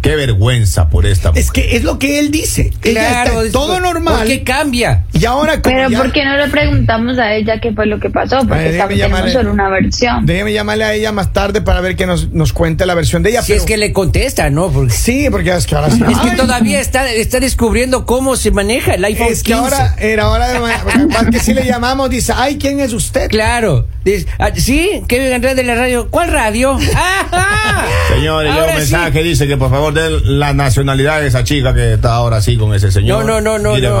qué 0.00 0.14
vergüenza 0.16 0.88
por 0.90 1.06
esta 1.06 1.30
mujer. 1.30 1.42
Es 1.42 1.50
que 1.50 1.76
es 1.76 1.84
lo 1.84 1.98
que 1.98 2.18
él 2.18 2.30
dice. 2.30 2.70
Ella 2.82 3.00
Claro. 3.08 3.30
está 3.30 3.44
es- 3.46 3.52
todo 3.52 3.80
normal. 3.80 4.18
¿Por 4.18 4.26
qué 4.26 4.42
cambia? 4.44 5.04
Y 5.12 5.24
ahora 5.24 5.60
Pero 5.62 5.88
ya- 5.90 5.98
¿por 5.98 6.12
qué 6.12 6.24
no 6.24 6.36
le 6.36 6.48
preguntamos 6.48 7.18
a 7.18 7.34
ella 7.34 7.60
qué 7.60 7.72
fue 7.72 7.86
lo 7.86 7.98
que 7.98 8.08
pasó? 8.10 8.38
Porque 8.46 8.64
tenemos 8.70 8.94
llamarle. 8.96 9.32
solo 9.32 9.52
una 9.52 9.68
versión. 9.68 10.24
Déjeme 10.26 10.52
llamarle 10.52 10.84
a 10.84 10.94
ella 10.94 11.10
más 11.12 11.32
tarde 11.32 11.60
para 11.60 11.80
ver 11.80 11.96
que 11.96 12.06
nos, 12.06 12.30
nos 12.32 12.52
cuente 12.52 12.86
la 12.86 12.94
versión 12.94 13.22
de 13.22 13.30
ella. 13.30 13.42
Si 13.42 13.48
pero- 13.52 13.60
es 13.60 13.66
que 13.66 13.76
le 13.76 13.92
contesta, 13.92 14.50
¿no? 14.50 14.70
Porque 14.70 14.92
Sí, 14.92 15.28
porque 15.30 15.50
es 15.50 15.66
que 15.66 15.74
ahora 15.74 15.90
sí. 15.90 16.02
es 16.10 16.18
que 16.18 16.36
todavía 16.36 16.80
está, 16.80 17.10
está 17.10 17.40
descubriendo 17.40 18.06
cómo 18.06 18.36
se 18.36 18.50
maneja 18.52 18.94
el 18.94 19.04
iPhone 19.04 19.28
Es 19.30 19.42
que 19.42 19.52
15. 19.54 19.58
ahora 19.74 19.96
era 19.98 20.28
hora 20.30 20.48
de. 20.48 20.58
capaz 20.60 21.26
que 21.32 21.40
si 21.40 21.54
le 21.54 21.64
llamamos, 21.64 22.08
dice, 22.10 22.32
ay, 22.36 22.56
¿quién 22.58 22.78
es 22.80 22.92
usted? 22.92 23.28
Claro. 23.28 23.86
Dice, 24.04 24.26
ah, 24.38 24.50
sí, 24.54 25.02
Kevin 25.08 25.32
Andrés 25.32 25.56
de 25.56 25.64
la 25.64 25.74
radio. 25.74 26.08
¿Cuál 26.10 26.30
radio? 26.30 26.78
Señores, 28.08 28.52
Ahora 28.52 28.64
un 28.64 28.70
sí. 28.72 28.76
mensaje, 28.92 29.22
dice 29.22 29.46
que 29.46 29.56
por 29.56 29.70
favor 29.70 29.87
den 29.92 30.38
la 30.38 30.52
nacionalidad 30.52 31.20
de 31.20 31.28
esa 31.28 31.44
chica 31.44 31.74
que 31.74 31.94
está 31.94 32.14
ahora 32.14 32.40
sí 32.40 32.56
con 32.56 32.74
ese 32.74 32.90
señor. 32.90 33.24
No, 33.24 33.40
no, 33.40 33.58
no, 33.58 33.58
no, 33.58 33.74
Miren, 33.74 33.92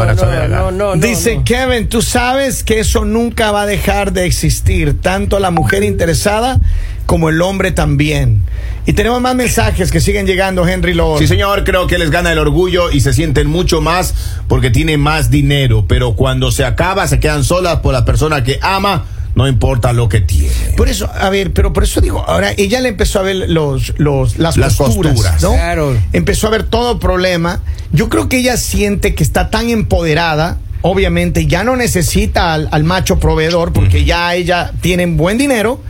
no, 0.50 0.70
no, 0.70 0.94
no, 0.94 0.96
Dice 0.96 1.36
no. 1.36 1.44
Kevin, 1.44 1.88
tú 1.88 2.02
sabes 2.02 2.62
que 2.62 2.80
eso 2.80 3.04
nunca 3.04 3.52
va 3.52 3.62
a 3.62 3.66
dejar 3.66 4.12
de 4.12 4.24
existir, 4.24 5.00
tanto 5.00 5.38
la 5.38 5.50
mujer 5.50 5.82
interesada 5.84 6.60
como 7.06 7.30
el 7.30 7.40
hombre 7.40 7.72
también. 7.72 8.42
Y 8.86 8.92
tenemos 8.92 9.20
más 9.20 9.34
mensajes 9.34 9.90
que 9.90 10.00
siguen 10.00 10.26
llegando, 10.26 10.66
Henry 10.66 10.94
Lord. 10.94 11.18
Sí, 11.18 11.26
señor, 11.26 11.64
creo 11.64 11.86
que 11.86 11.98
les 11.98 12.10
gana 12.10 12.32
el 12.32 12.38
orgullo 12.38 12.90
y 12.90 13.00
se 13.00 13.12
sienten 13.12 13.46
mucho 13.46 13.80
más 13.80 14.14
porque 14.48 14.70
tienen 14.70 15.00
más 15.00 15.30
dinero, 15.30 15.84
pero 15.88 16.14
cuando 16.14 16.50
se 16.52 16.64
acaba 16.64 17.06
se 17.06 17.20
quedan 17.20 17.44
solas 17.44 17.80
por 17.80 17.92
la 17.92 18.04
persona 18.04 18.44
que 18.44 18.58
ama, 18.62 19.04
no 19.38 19.46
importa 19.46 19.92
lo 19.92 20.08
que 20.08 20.20
tiene. 20.20 20.52
Por 20.76 20.88
eso, 20.88 21.08
a 21.14 21.30
ver, 21.30 21.52
pero 21.52 21.72
por 21.72 21.84
eso 21.84 22.00
digo, 22.00 22.24
ahora 22.26 22.50
ella 22.56 22.80
le 22.80 22.88
empezó 22.88 23.20
a 23.20 23.22
ver 23.22 23.48
los, 23.48 23.94
los, 23.96 24.36
las, 24.36 24.56
Las 24.56 24.74
costuras, 24.74 25.12
costuras. 25.12 25.42
¿no? 25.42 25.52
Claro. 25.52 25.96
Empezó 26.12 26.48
a 26.48 26.50
ver 26.50 26.64
todo 26.64 26.94
el 26.94 26.98
problema. 26.98 27.60
Yo 27.92 28.08
creo 28.08 28.28
que 28.28 28.38
ella 28.38 28.56
siente 28.56 29.14
que 29.14 29.22
está 29.22 29.48
tan 29.48 29.70
empoderada, 29.70 30.58
obviamente 30.82 31.46
ya 31.46 31.62
no 31.62 31.76
necesita 31.76 32.52
al, 32.52 32.68
al 32.72 32.82
macho 32.82 33.20
proveedor 33.20 33.72
porque 33.72 34.04
ya 34.04 34.34
ella 34.34 34.72
tiene 34.80 35.06
buen 35.06 35.38
dinero 35.38 35.80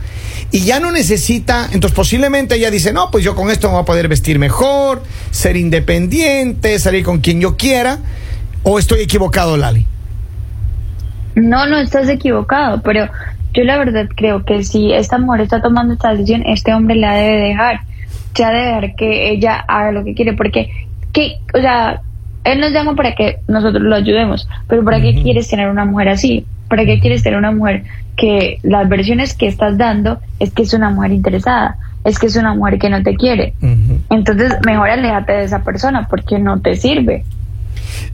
y 0.51 0.59
ya 0.59 0.79
no 0.79 0.91
necesita, 0.91 1.69
entonces 1.71 1.95
posiblemente 1.95 2.55
ella 2.55 2.69
dice, 2.69 2.93
no, 2.93 3.09
pues 3.09 3.23
yo 3.23 3.33
con 3.33 3.49
esto 3.49 3.67
me 3.67 3.73
voy 3.73 3.81
a 3.81 3.85
poder 3.85 4.07
vestir 4.07 4.37
mejor, 4.37 5.01
ser 5.31 5.57
independiente, 5.57 6.77
salir 6.77 7.03
con 7.03 7.19
quien 7.19 7.41
yo 7.41 7.57
quiera, 7.57 7.97
o 8.61 8.77
estoy 8.77 9.01
equivocado, 9.01 9.57
Lali. 9.57 9.87
No, 11.35 11.65
no 11.67 11.79
estás 11.79 12.09
equivocado, 12.09 12.81
pero 12.81 13.09
yo 13.53 13.63
la 13.63 13.77
verdad 13.77 14.07
creo 14.15 14.43
que 14.43 14.63
si 14.63 14.93
esta 14.93 15.17
mujer 15.17 15.41
está 15.41 15.61
tomando 15.61 15.93
esta 15.93 16.11
decisión, 16.11 16.43
este 16.45 16.73
hombre 16.73 16.95
la 16.95 17.15
debe 17.15 17.37
dejar. 17.37 17.81
Ya 18.35 18.51
debe 18.51 18.65
dejar 18.65 18.95
que 18.95 19.31
ella 19.31 19.63
haga 19.67 19.91
lo 19.91 20.03
que 20.03 20.13
quiere, 20.13 20.33
porque, 20.33 20.69
que, 21.11 21.37
o 21.53 21.59
sea, 21.59 22.01
él 22.43 22.59
nos 22.59 22.71
llama 22.71 22.95
para 22.95 23.15
que 23.15 23.39
nosotros 23.47 23.81
lo 23.81 23.95
ayudemos, 23.95 24.47
pero 24.67 24.83
¿para 24.83 25.01
qué 25.01 25.19
quieres 25.21 25.49
tener 25.49 25.69
una 25.69 25.85
mujer 25.85 26.09
así? 26.09 26.45
¿Para 26.67 26.85
qué 26.85 26.99
quieres 26.99 27.23
tener 27.23 27.37
una 27.37 27.51
mujer 27.51 27.83
que 28.15 28.59
las 28.63 28.87
versiones 28.87 29.33
que 29.33 29.47
estás 29.47 29.77
dando 29.77 30.19
es 30.39 30.51
que 30.51 30.63
es 30.63 30.73
una 30.73 30.89
mujer 30.89 31.11
interesada, 31.11 31.77
es 32.03 32.19
que 32.19 32.27
es 32.27 32.35
una 32.35 32.53
mujer 32.53 32.77
que 32.77 32.89
no 32.89 33.01
te 33.01 33.15
quiere? 33.15 33.53
Entonces, 34.09 34.53
mejor 34.65 34.89
aléjate 34.89 35.33
de 35.33 35.43
esa 35.43 35.63
persona 35.63 36.07
porque 36.07 36.37
no 36.37 36.59
te 36.59 36.75
sirve. 36.75 37.23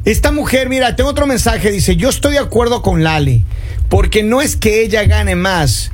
Esta 0.06 0.32
mujer, 0.32 0.70
mira, 0.70 0.96
tengo 0.96 1.10
otro 1.10 1.28
mensaje, 1.28 1.72
dice, 1.72 1.96
yo 1.96 2.10
estoy 2.10 2.34
de 2.34 2.40
acuerdo 2.40 2.82
con 2.82 3.04
Lali, 3.04 3.44
porque 3.90 4.24
no 4.24 4.42
es 4.42 4.56
que 4.56 4.84
ella 4.84 5.04
gane 5.06 5.36
más, 5.36 5.92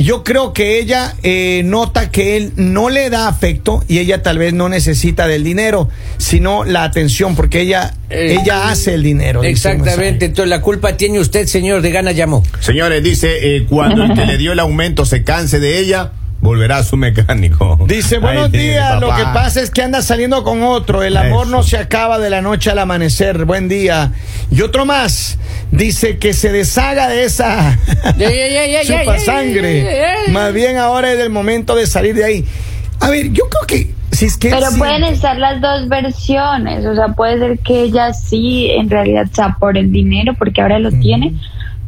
Yo 0.00 0.22
creo 0.22 0.52
que 0.52 0.78
ella 0.78 1.16
eh, 1.24 1.62
nota 1.64 2.12
que 2.12 2.36
él 2.36 2.52
no 2.54 2.88
le 2.88 3.10
da 3.10 3.26
afecto 3.26 3.82
y 3.88 3.98
ella 3.98 4.22
tal 4.22 4.38
vez 4.38 4.52
no 4.54 4.68
necesita 4.68 5.26
del 5.26 5.42
dinero, 5.42 5.88
sino 6.18 6.62
la 6.62 6.84
atención, 6.84 7.34
porque 7.34 7.62
ella, 7.62 7.94
Eh, 8.08 8.38
ella 8.40 8.68
hace 8.70 8.94
el 8.94 9.02
dinero. 9.02 9.42
Exactamente, 9.42 10.26
entonces 10.26 10.50
la 10.50 10.60
culpa 10.60 10.96
tiene 10.96 11.18
usted, 11.18 11.48
señor 11.48 11.82
de 11.82 11.90
Gana 11.90 12.12
llamó. 12.12 12.44
Señores, 12.60 13.02
dice, 13.02 13.56
eh, 13.56 13.66
cuando 13.68 14.04
el 14.04 14.14
que 14.14 14.24
le 14.24 14.38
dio 14.38 14.52
el 14.52 14.60
aumento 14.60 15.04
se 15.04 15.24
canse 15.24 15.58
de 15.58 15.80
ella, 15.80 16.12
volverá 16.48 16.78
a 16.78 16.82
su 16.82 16.96
mecánico. 16.96 17.78
Dice, 17.86 18.16
buenos 18.18 18.50
días, 18.50 18.98
lo 19.00 19.14
que 19.14 19.22
pasa 19.22 19.60
es 19.60 19.70
que 19.70 19.82
anda 19.82 20.00
saliendo 20.00 20.42
con 20.42 20.62
otro, 20.62 21.02
el 21.02 21.14
amor 21.18 21.46
Eso. 21.46 21.56
no 21.56 21.62
se 21.62 21.76
acaba 21.76 22.18
de 22.18 22.30
la 22.30 22.40
noche 22.40 22.70
al 22.70 22.78
amanecer, 22.78 23.44
buen 23.44 23.68
día. 23.68 24.12
Y 24.50 24.62
otro 24.62 24.86
más, 24.86 25.38
dice 25.70 26.16
que 26.16 26.32
se 26.32 26.50
deshaga 26.50 27.08
de 27.08 27.24
esa 27.24 27.78
Ya, 28.16 28.30
ya, 28.30 28.48
ya, 28.48 28.66
ya, 28.66 28.82
ya, 28.82 28.98
chupa 29.00 29.18
ya, 29.18 29.24
sangre. 29.24 30.04
Más 30.30 30.54
bien 30.54 30.78
ahora 30.78 31.12
es 31.12 31.18
el 31.20 31.28
momento 31.28 31.76
de 31.76 31.86
salir 31.86 32.14
de 32.14 32.24
ahí. 32.24 32.44
A 33.00 33.10
ver, 33.10 33.30
yo 33.30 33.44
creo 33.50 33.66
que 33.66 33.94
si 34.10 34.24
es 34.24 34.38
que... 34.38 34.48
Pero 34.48 34.70
sí- 34.70 34.78
pueden 34.78 35.04
estar 35.04 35.36
las 35.36 35.60
dos 35.60 35.86
versiones, 35.88 36.86
o 36.86 36.94
sea, 36.94 37.08
puede 37.08 37.38
ser 37.38 37.58
que 37.58 37.82
ella 37.82 38.14
sí 38.14 38.70
en 38.70 38.88
realidad 38.88 39.26
sea 39.34 39.56
por 39.60 39.76
el 39.76 39.92
dinero, 39.92 40.32
porque 40.38 40.62
ahora 40.62 40.78
lo 40.78 40.90
tiene, 40.92 41.34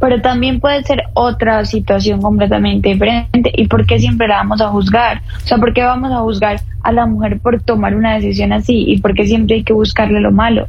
pero 0.01 0.19
también 0.19 0.59
puede 0.59 0.83
ser 0.83 1.03
otra 1.13 1.63
situación 1.63 2.21
completamente 2.21 2.89
diferente. 2.89 3.51
¿Y 3.55 3.67
por 3.67 3.85
qué 3.85 3.99
siempre 3.99 4.27
la 4.27 4.37
vamos 4.37 4.59
a 4.59 4.69
juzgar? 4.69 5.21
O 5.37 5.47
sea, 5.47 5.59
¿por 5.59 5.73
qué 5.73 5.83
vamos 5.83 6.11
a 6.11 6.17
juzgar 6.17 6.59
a 6.81 6.91
la 6.91 7.05
mujer 7.05 7.39
por 7.39 7.61
tomar 7.61 7.95
una 7.95 8.15
decisión 8.15 8.51
así? 8.51 8.83
¿Y 8.87 8.99
por 8.99 9.13
qué 9.13 9.27
siempre 9.27 9.57
hay 9.57 9.63
que 9.63 9.73
buscarle 9.73 10.19
lo 10.19 10.31
malo? 10.31 10.67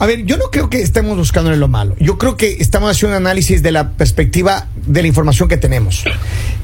A 0.00 0.06
ver, 0.06 0.24
yo 0.24 0.36
no 0.36 0.44
creo 0.52 0.70
que 0.70 0.80
estemos 0.80 1.16
buscándole 1.16 1.56
lo 1.56 1.66
malo. 1.66 1.96
Yo 1.98 2.18
creo 2.18 2.36
que 2.36 2.52
estamos 2.60 2.88
haciendo 2.90 3.16
un 3.18 3.26
análisis 3.26 3.64
de 3.64 3.72
la 3.72 3.90
perspectiva 3.90 4.66
de 4.86 5.02
la 5.02 5.08
información 5.08 5.48
que 5.48 5.56
tenemos. 5.56 6.04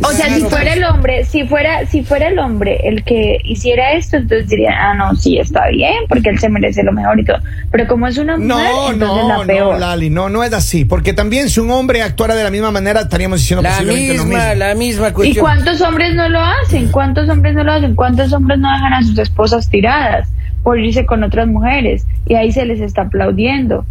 O 0.02 0.12
sea, 0.12 0.32
si 0.32 0.40
fuera 0.42 0.72
el 0.74 0.84
hombre, 0.84 1.24
si 1.24 1.44
fuera, 1.44 1.84
si 1.86 2.04
fuera 2.04 2.28
el 2.28 2.38
hombre 2.38 2.78
el 2.84 3.02
que 3.02 3.38
hiciera 3.42 3.92
esto, 3.94 4.18
entonces 4.18 4.48
dirían, 4.48 4.74
ah, 4.78 4.94
no, 4.94 5.16
sí, 5.16 5.38
está 5.38 5.66
bien, 5.68 5.94
porque 6.08 6.28
él 6.28 6.38
se 6.38 6.48
merece 6.48 6.84
lo 6.84 6.92
mejor 6.92 7.18
y 7.18 7.24
todo. 7.24 7.38
Pero 7.72 7.88
como 7.88 8.06
es 8.06 8.18
una 8.18 8.36
mujer, 8.36 8.46
No, 8.48 8.92
entonces 8.92 9.24
no, 9.26 9.38
la 9.40 9.44
peor. 9.46 9.72
no, 9.74 9.78
Lali, 9.80 10.10
no, 10.10 10.28
no 10.28 10.44
es 10.44 10.52
así. 10.52 10.84
Porque 10.84 11.12
también 11.12 11.50
si 11.50 11.58
un 11.58 11.72
hombre 11.72 12.02
actuara 12.02 12.36
de 12.36 12.44
la 12.44 12.50
misma 12.52 12.70
manera, 12.70 13.00
estaríamos 13.00 13.40
diciendo 13.40 13.62
La 13.62 13.70
posiblemente 13.70 14.14
lo 14.16 14.24
misma, 14.26 14.38
mismo. 14.50 14.54
la 14.54 14.74
misma 14.76 15.08
¿Y 15.08 15.12
cuestión. 15.12 15.44
cuántos 15.44 15.80
hombres 15.80 16.14
no 16.14 16.28
lo 16.28 16.38
hacen? 16.40 16.86
¿Cuántos 16.92 17.28
hombres 17.28 17.54
no 17.56 17.64
lo 17.64 17.72
hacen? 17.72 17.96
¿Cuántos 17.96 18.32
hombres 18.32 18.60
no 18.60 18.70
dejan 18.70 18.92
a 18.92 19.02
sus 19.02 19.18
esposas 19.18 19.68
tiradas 19.68 20.28
por 20.64 20.80
irse 20.80 21.06
con 21.06 21.22
otras 21.22 21.46
mujeres? 21.46 22.04
Y 22.26 22.34
ahí 22.34 22.50
se 22.50 22.64
les 22.64 22.80
está 22.80 23.02
aplaudiendo. 23.02 23.86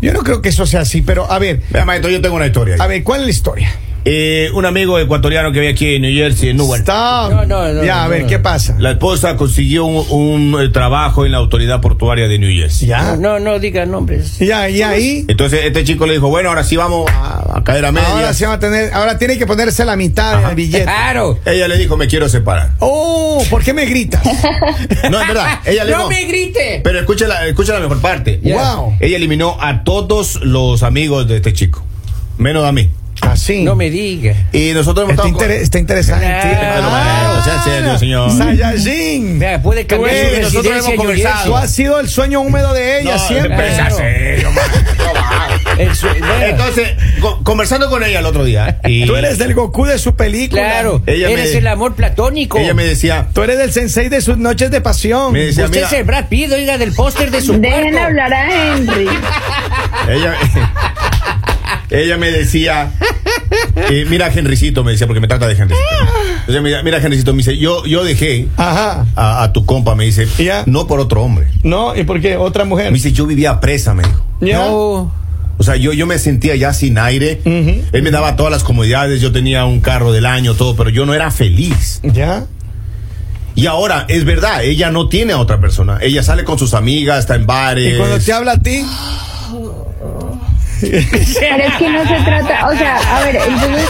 Yo 0.00 0.12
no 0.12 0.20
creo 0.20 0.40
que 0.40 0.50
eso 0.50 0.64
sea 0.66 0.82
así, 0.82 1.02
pero 1.02 1.30
a 1.30 1.38
ver, 1.40 1.60
Vea, 1.70 1.84
maestro, 1.84 2.10
yo 2.10 2.20
tengo 2.22 2.36
una 2.36 2.46
historia. 2.46 2.74
ahí. 2.76 2.80
a 2.80 2.86
ver, 2.86 3.02
¿cuál 3.02 3.20
es 3.20 3.26
la 3.26 3.30
historia? 3.32 3.68
Eh, 4.04 4.48
un 4.54 4.64
amigo 4.64 4.98
ecuatoriano 4.98 5.52
que 5.52 5.58
había 5.58 5.70
aquí 5.72 5.96
en 5.96 6.02
New 6.02 6.14
Jersey, 6.14 6.48
en 6.50 6.56
Newark. 6.56 6.80
Stop. 6.80 7.30
No, 7.32 7.44
no, 7.44 7.72
no, 7.72 7.84
ya, 7.84 8.00
a 8.00 8.04
no, 8.04 8.10
ver, 8.10 8.22
no. 8.22 8.28
¿qué 8.28 8.38
pasa? 8.38 8.74
La 8.78 8.92
esposa 8.92 9.36
consiguió 9.36 9.84
un, 9.84 10.06
un, 10.54 10.62
eh, 10.62 10.68
trabajo 10.70 11.26
en 11.26 11.32
la 11.32 11.38
autoridad 11.38 11.80
portuaria 11.82 12.26
de 12.26 12.38
New 12.38 12.50
Jersey. 12.50 12.88
Ya, 12.88 13.16
No, 13.16 13.38
no 13.38 13.58
diga 13.58 13.84
nombres. 13.84 14.38
ya, 14.38 14.70
y 14.70 14.80
ahí. 14.82 15.24
Entonces 15.28 15.60
este 15.64 15.84
chico 15.84 16.06
le 16.06 16.14
dijo, 16.14 16.28
bueno, 16.28 16.48
ahora 16.48 16.64
sí 16.64 16.76
vamos 16.76 17.10
a, 17.10 17.58
a 17.58 17.64
caer 17.64 17.84
a 17.84 17.92
medias. 17.92 18.10
Ahora 18.10 18.32
sí 18.32 18.44
va 18.44 18.54
a 18.54 18.58
tener, 18.58 18.92
ahora 18.94 19.18
tiene 19.18 19.36
que 19.36 19.46
ponerse 19.46 19.84
la 19.84 19.96
mitad 19.96 20.34
Ajá. 20.36 20.46
del 20.48 20.56
billete. 20.56 20.84
Claro. 20.84 21.38
Ella 21.44 21.68
le 21.68 21.76
dijo, 21.76 21.96
me 21.98 22.06
quiero 22.08 22.28
separar. 22.30 22.70
Oh, 22.78 23.44
¿por 23.50 23.62
qué 23.62 23.74
me 23.74 23.84
gritas? 23.84 24.22
No, 25.10 25.20
es 25.20 25.28
verdad. 25.28 25.60
Ella 25.66 25.84
le 25.84 25.90
No 25.96 25.96
dijo, 25.98 26.08
me 26.08 26.24
grite. 26.24 26.80
Pero 26.82 26.98
escucha 27.00 27.26
la, 27.28 27.46
escucha 27.46 27.74
la 27.74 27.80
mejor 27.80 28.00
parte. 28.00 28.40
Wow. 28.42 28.96
Ella 29.00 29.16
eliminó 29.16 29.58
a 29.60 29.84
todos 29.84 30.40
los 30.42 30.82
amigos 30.82 31.28
de 31.28 31.36
este 31.36 31.52
chico, 31.52 31.84
menos 32.38 32.64
a 32.64 32.72
mí. 32.72 32.88
Así. 33.32 33.62
No 33.64 33.76
me 33.76 33.90
diga. 33.90 34.34
Y 34.52 34.72
nosotros 34.72 35.04
hemos 35.04 35.12
Está, 35.14 35.22
estado 35.28 35.32
con- 35.38 35.44
inter- 35.46 35.62
está 35.62 35.78
interesante. 35.78 36.26
Claro, 36.26 36.90
maestro, 36.90 37.44
sea 37.44 37.62
serio, 37.62 37.98
señor. 37.98 38.30
Saiyajin. 38.36 39.38
Vea, 39.38 39.62
puede 39.62 39.86
cambiar 39.86 40.10
Tú 40.14 40.20
su 40.20 40.26
eres- 40.26 40.42
nosotros 40.42 40.64
residencia 40.64 40.78
hemos 40.78 40.88
en 40.88 40.96
New 40.96 41.06
conversado. 41.06 41.44
Tú 41.44 41.50
Jersey. 41.52 41.64
has 41.64 41.74
sido 41.74 42.00
el 42.00 42.08
sueño 42.08 42.40
húmedo 42.40 42.72
de 42.72 43.00
ella 43.00 43.12
No, 43.16 43.18
siempre. 43.28 43.74
sea 43.74 43.90
serio. 43.90 44.48
Entonces, 45.78 46.88
co- 47.20 47.42
conversando 47.42 47.88
con 47.88 48.02
ella 48.02 48.18
el 48.20 48.26
otro 48.26 48.44
día. 48.44 48.80
Y 48.84 49.06
Tú 49.06 49.16
eres 49.16 49.38
del 49.38 49.54
Goku 49.54 49.84
de 49.86 49.98
su 49.98 50.14
película. 50.14 50.62
Claro, 50.62 51.02
Ella 51.06 51.30
eres 51.30 51.52
me- 51.52 51.58
el 51.58 51.66
amor 51.66 51.94
platónico. 51.94 52.58
Ella 52.58 52.74
me 52.74 52.84
decía, 52.84 53.28
Tú 53.32 53.42
eres 53.42 53.58
del 53.58 53.72
sensei 53.72 54.08
de 54.08 54.20
sus 54.20 54.36
noches 54.38 54.70
de 54.70 54.80
pasión. 54.80 55.32
Me 55.32 55.46
decía, 55.46 55.64
Usted 55.66 55.78
mira, 55.78 55.86
es 55.88 55.92
el 55.94 56.04
Brad 56.04 56.26
Pitt, 56.28 56.52
oiga, 56.52 56.78
del 56.78 56.92
póster 56.92 57.30
de 57.30 57.40
su 57.40 57.58
Dejen 57.58 57.92
cuarto. 57.92 57.98
hablar 58.08 58.32
a 58.32 58.74
Henry. 58.74 59.08
ella, 60.08 60.34
ella 61.90 62.16
me 62.18 62.30
decía, 62.30 62.90
eh, 63.76 64.06
mira 64.08 64.28
Henricito, 64.32 64.84
me 64.84 64.92
decía, 64.92 65.06
porque 65.06 65.20
me 65.20 65.28
trata 65.28 65.46
de 65.46 65.54
Henricito. 65.54 65.78
Entonces, 66.40 66.62
mira, 66.62 66.82
mira 66.82 66.98
Henricito, 66.98 67.32
me 67.32 67.38
dice, 67.38 67.56
yo, 67.58 67.84
yo 67.86 68.04
dejé 68.04 68.48
Ajá. 68.56 69.06
a, 69.16 69.42
a 69.42 69.52
tu 69.52 69.64
compa, 69.66 69.94
me 69.94 70.04
dice, 70.04 70.26
Ya. 70.38 70.62
no 70.66 70.86
por 70.86 71.00
otro 71.00 71.22
hombre. 71.22 71.48
No, 71.62 71.94
¿y 71.96 72.04
por 72.04 72.20
qué? 72.20 72.36
Otra 72.36 72.64
mujer. 72.64 72.86
Me 72.86 72.96
dice, 72.98 73.12
yo 73.12 73.26
vivía 73.26 73.60
presa, 73.60 73.94
me 73.94 74.02
dijo. 74.04 74.24
Ya. 74.40 74.58
No. 74.58 75.12
O 75.58 75.62
sea, 75.62 75.76
yo, 75.76 75.92
yo 75.92 76.06
me 76.06 76.18
sentía 76.18 76.56
ya 76.56 76.72
sin 76.72 76.96
aire. 76.96 77.40
Él 77.44 78.02
me 78.02 78.10
daba 78.10 78.34
todas 78.36 78.50
las 78.50 78.62
comodidades, 78.64 79.20
yo 79.20 79.30
tenía 79.30 79.66
un 79.66 79.80
carro 79.80 80.10
del 80.12 80.24
año, 80.26 80.54
todo, 80.54 80.74
pero 80.74 80.88
yo 80.88 81.04
no 81.04 81.12
era 81.12 81.30
feliz. 81.30 82.00
Ya. 82.02 82.46
Y 83.56 83.66
ahora, 83.66 84.06
es 84.08 84.24
verdad, 84.24 84.64
ella 84.64 84.90
no 84.90 85.08
tiene 85.08 85.34
a 85.34 85.38
otra 85.38 85.60
persona. 85.60 85.98
Ella 86.00 86.22
sale 86.22 86.44
con 86.44 86.58
sus 86.58 86.72
amigas, 86.72 87.18
está 87.20 87.34
en 87.34 87.46
bares. 87.46 87.94
Y 87.94 87.98
cuando 87.98 88.18
te 88.18 88.32
habla 88.32 88.52
a 88.52 88.58
ti, 88.58 88.82
Pero 90.80 91.64
es 91.64 91.74
que 91.78 91.88
no 91.90 92.02
se 92.06 92.24
trata, 92.24 92.68
o 92.68 92.72
sea, 92.74 92.96
a 93.16 93.24
ver, 93.24 93.36
entonces 93.36 93.88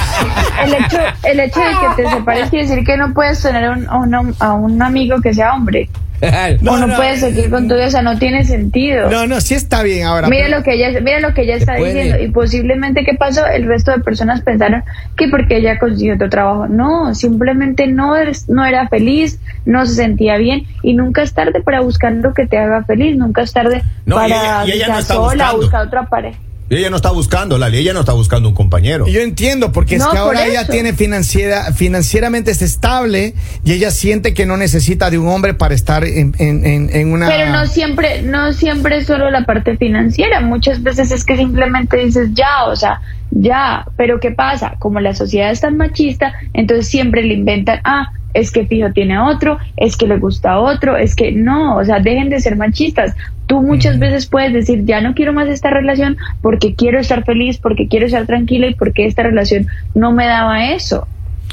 el 0.64 0.74
hecho, 0.74 0.98
el 1.24 1.40
hecho 1.40 1.60
de 1.60 1.66
que 1.96 2.02
te 2.02 2.10
separes 2.10 2.50
quiere 2.50 2.66
decir 2.68 2.84
que 2.84 2.96
no 2.96 3.12
puedes 3.14 3.40
tener 3.42 3.68
un- 3.70 3.86
a, 3.88 3.96
un, 3.98 4.34
a 4.38 4.52
un 4.54 4.82
amigo 4.82 5.20
que 5.20 5.32
sea 5.34 5.54
hombre. 5.54 5.88
No, 6.60 6.72
o 6.72 6.76
no, 6.76 6.86
no. 6.86 6.96
puedes 6.96 7.20
seguir 7.20 7.48
con 7.48 7.66
tu 7.66 7.74
vida, 7.74 7.86
o 7.86 7.90
sea, 7.90 8.02
no 8.02 8.18
tiene 8.18 8.44
sentido. 8.44 9.08
no, 9.10 9.26
no, 9.26 9.40
sí 9.40 9.54
está 9.54 9.82
bien 9.82 10.06
ahora. 10.06 10.28
Mira 10.28 10.48
lo 10.48 10.62
que 10.62 10.74
ella, 10.74 11.00
mira 11.00 11.18
lo 11.18 11.32
que 11.32 11.42
ella 11.44 11.54
está 11.56 11.76
puede. 11.76 11.94
diciendo 11.94 12.22
y 12.22 12.28
posiblemente 12.30 13.04
qué 13.04 13.14
pasó, 13.14 13.46
el 13.46 13.66
resto 13.66 13.90
de 13.92 14.00
personas 14.00 14.42
pensaron 14.42 14.84
que 15.16 15.28
porque 15.28 15.56
ella 15.56 15.78
consiguió 15.78 16.16
otro 16.16 16.28
trabajo, 16.28 16.66
no, 16.68 17.14
simplemente 17.14 17.86
no 17.86 18.16
eres- 18.16 18.50
no 18.50 18.66
era 18.66 18.86
feliz, 18.88 19.40
no 19.64 19.86
se 19.86 19.94
sentía 19.94 20.36
bien 20.36 20.66
y 20.82 20.92
nunca 20.92 21.22
es 21.22 21.32
tarde 21.32 21.62
para 21.64 21.80
buscar 21.80 22.12
lo 22.12 22.34
que 22.34 22.46
te 22.46 22.58
haga 22.58 22.84
feliz, 22.84 23.16
nunca 23.16 23.40
es 23.40 23.54
tarde 23.54 23.82
No, 24.04 24.16
y 24.16 24.30
para 24.30 24.62
ella- 24.62 24.66
y 24.66 24.72
ella 24.72 24.86
estar 24.98 25.02
sola, 25.16 25.22
buscando. 25.52 25.56
buscar 25.56 25.86
otra 25.86 26.02
pareja. 26.04 26.38
Y 26.70 26.76
ella 26.76 26.88
no 26.88 26.96
está 26.96 27.10
buscando, 27.10 27.58
Lali, 27.58 27.78
ella 27.78 27.92
no 27.92 28.00
está 28.00 28.12
buscando 28.12 28.48
un 28.48 28.54
compañero. 28.54 29.08
Yo 29.08 29.20
entiendo, 29.22 29.72
porque 29.72 29.96
es 29.96 30.04
que 30.04 30.10
por 30.10 30.18
ahora 30.18 30.46
ella 30.46 30.68
tiene 30.68 30.92
financiera, 30.92 31.72
financieramente 31.72 32.52
es 32.52 32.62
estable 32.62 33.34
y 33.64 33.72
ella 33.72 33.90
siente 33.90 34.34
que 34.34 34.46
no 34.46 34.56
necesita 34.56 35.10
de 35.10 35.18
un 35.18 35.26
hombre 35.26 35.52
para 35.52 35.74
estar 35.74 36.04
en, 36.04 36.32
en, 36.38 36.64
en, 36.64 36.88
en 36.94 37.12
una... 37.12 37.26
Pero 37.26 37.50
no 37.50 37.66
siempre, 37.66 38.22
no 38.22 38.52
siempre 38.52 38.98
es 38.98 39.08
solo 39.08 39.32
la 39.32 39.44
parte 39.44 39.76
financiera, 39.78 40.40
muchas 40.42 40.80
veces 40.80 41.10
es 41.10 41.24
que 41.24 41.36
simplemente 41.36 41.96
dices 41.96 42.28
ya, 42.34 42.64
o 42.66 42.76
sea, 42.76 43.00
ya, 43.30 43.86
pero 43.96 44.20
¿qué 44.20 44.32
pasa? 44.32 44.74
Como 44.78 45.00
la 45.00 45.14
sociedad 45.14 45.50
es 45.50 45.60
tan 45.60 45.76
machista, 45.76 46.34
entonces 46.52 46.88
siempre 46.88 47.22
le 47.22 47.34
inventan, 47.34 47.80
ah, 47.84 48.12
es 48.34 48.50
que 48.52 48.66
fijo 48.66 48.92
tiene 48.92 49.18
otro, 49.18 49.58
es 49.76 49.96
que 49.96 50.06
le 50.06 50.18
gusta 50.18 50.52
a 50.52 50.60
otro, 50.60 50.96
es 50.96 51.16
que 51.16 51.32
no, 51.32 51.76
o 51.76 51.84
sea, 51.84 52.00
dejen 52.00 52.28
de 52.28 52.40
ser 52.40 52.56
machistas. 52.56 53.14
Tú 53.46 53.62
muchas 53.62 53.98
veces 53.98 54.26
puedes 54.26 54.52
decir, 54.52 54.84
ya 54.84 55.00
no 55.00 55.14
quiero 55.14 55.32
más 55.32 55.48
esta 55.48 55.70
relación 55.70 56.16
porque 56.40 56.74
quiero 56.74 57.00
estar 57.00 57.24
feliz, 57.24 57.58
porque 57.58 57.88
quiero 57.88 58.06
estar 58.06 58.26
tranquila 58.26 58.68
y 58.68 58.74
porque 58.74 59.06
esta 59.06 59.22
relación 59.22 59.66
no 59.94 60.12
me 60.12 60.26
daba 60.26 60.70
eso. 60.72 61.08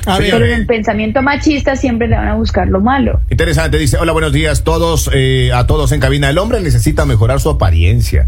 A 0.06 0.20
ver, 0.20 0.32
Pero 0.32 0.46
en 0.46 0.54
el 0.54 0.66
pensamiento 0.66 1.22
machista 1.22 1.76
siempre 1.76 2.08
le 2.08 2.16
van 2.16 2.30
a 2.30 2.36
buscar 2.36 2.68
lo 2.68 2.80
malo. 2.80 3.20
Interesante, 3.30 3.78
dice, 3.78 3.98
hola, 3.98 4.14
buenos 4.14 4.32
días 4.32 4.64
todos, 4.64 5.10
eh, 5.14 5.52
a 5.54 5.68
todos 5.68 5.92
en 5.92 6.00
cabina. 6.00 6.30
El 6.30 6.38
hombre 6.38 6.62
necesita 6.62 7.06
mejorar 7.06 7.42
su 7.42 7.50
apariencia, 7.50 8.28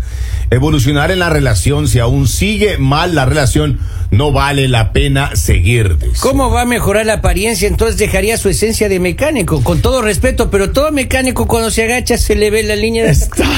evolucionar 0.50 1.12
en 1.12 1.20
la 1.20 1.30
relación. 1.30 1.88
Si 1.88 2.00
aún 2.00 2.28
sigue 2.28 2.78
mal 2.78 3.16
la 3.16 3.26
relación, 3.26 3.80
no 4.12 4.32
vale 4.32 4.68
la 4.68 4.92
pena 4.92 5.36
seguir. 5.36 5.98
dice. 6.00 6.18
¿Cómo 6.22 6.50
va 6.52 6.62
a 6.62 6.66
mejorar 6.66 7.06
la 7.06 7.14
apariencia? 7.14 7.68
Entonces 7.68 7.98
dejaría 7.98 8.38
su 8.38 8.50
esencia 8.50 8.90
de 8.90 9.00
mecánico, 9.00 9.64
con 9.64 9.82
todo 9.82 10.02
respeto, 10.02 10.50
pero 10.52 10.72
todo 10.72 10.92
mecánico 10.92 11.48
cuando 11.48 11.72
se 11.72 11.84
agacha 11.84 12.18
se 12.18 12.36
le 12.36 12.50
ve 12.50 12.64
la 12.64 12.76
línea 12.76 13.06
de... 13.06 13.16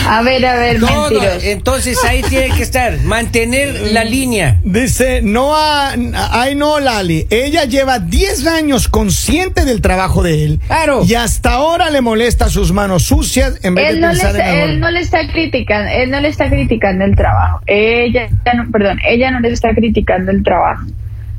A 0.07 0.21
ver, 0.21 0.45
a 0.45 0.55
ver, 0.57 0.79
Todo, 0.79 1.21
entonces 1.41 1.97
ahí 2.03 2.21
tiene 2.23 2.49
que 2.55 2.61
estar, 2.63 2.99
mantener 3.03 3.93
la 3.93 4.03
línea. 4.03 4.59
Dice, 4.63 5.21
no, 5.23 5.55
a- 5.55 5.93
ay 6.31 6.55
no, 6.55 6.79
Lali, 6.79 7.25
ella 7.29 7.63
lleva 7.65 7.99
10 8.07 8.47
años 8.47 8.87
consciente 8.87 9.65
del 9.65 9.81
trabajo 9.81 10.23
de 10.23 10.45
él. 10.45 10.59
Claro. 10.67 11.03
Y 11.07 11.15
hasta 11.15 11.53
ahora 11.53 11.89
le 11.89 12.01
molesta 12.01 12.49
sus 12.49 12.71
manos 12.71 13.03
sucias 13.03 13.59
en 13.63 13.75
vez 13.75 13.89
él 13.89 13.95
de 13.95 14.01
no, 14.01 14.07
le 14.13 14.19
pensar 14.19 14.35
en 14.35 14.59
el 14.59 14.69
él 14.71 14.79
no 14.79 14.91
le 14.91 14.99
está 14.99 15.27
criticando, 15.27 15.91
él 15.91 16.11
no 16.11 16.19
le 16.19 16.27
está 16.27 16.49
criticando 16.49 17.05
el 17.05 17.15
trabajo. 17.15 17.61
Ella, 17.67 18.27
no, 18.55 18.71
perdón, 18.71 18.99
ella 19.07 19.31
no 19.31 19.39
le 19.39 19.49
está 19.49 19.73
criticando 19.73 20.31
el 20.31 20.43
trabajo. 20.43 20.85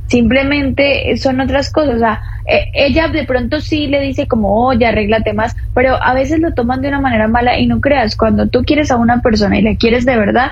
Simplemente 0.09 1.17
son 1.17 1.41
otras 1.41 1.71
cosas. 1.71 1.97
O 1.97 1.99
sea, 1.99 2.21
eh, 2.47 2.71
ella 2.75 3.09
de 3.09 3.25
pronto 3.25 3.61
sí 3.61 3.87
le 3.87 4.01
dice 4.01 4.27
como, 4.27 4.67
oye, 4.67 4.87
arréglate 4.87 5.33
más, 5.33 5.57
pero 5.75 6.03
a 6.03 6.13
veces 6.15 6.41
lo 6.41 6.53
toman 6.53 6.83
de 6.83 6.89
una 6.89 7.01
manera 7.01 7.29
mala 7.29 7.59
y 7.59 7.67
no 7.67 7.81
creas, 7.81 8.17
cuando 8.17 8.49
tú 8.49 8.63
quieres 8.65 8.91
a 8.91 8.97
una 8.97 9.23
persona 9.23 9.59
y 9.59 9.63
la 9.63 9.77
quieres 9.77 10.05
de 10.05 10.17
verdad, 10.17 10.51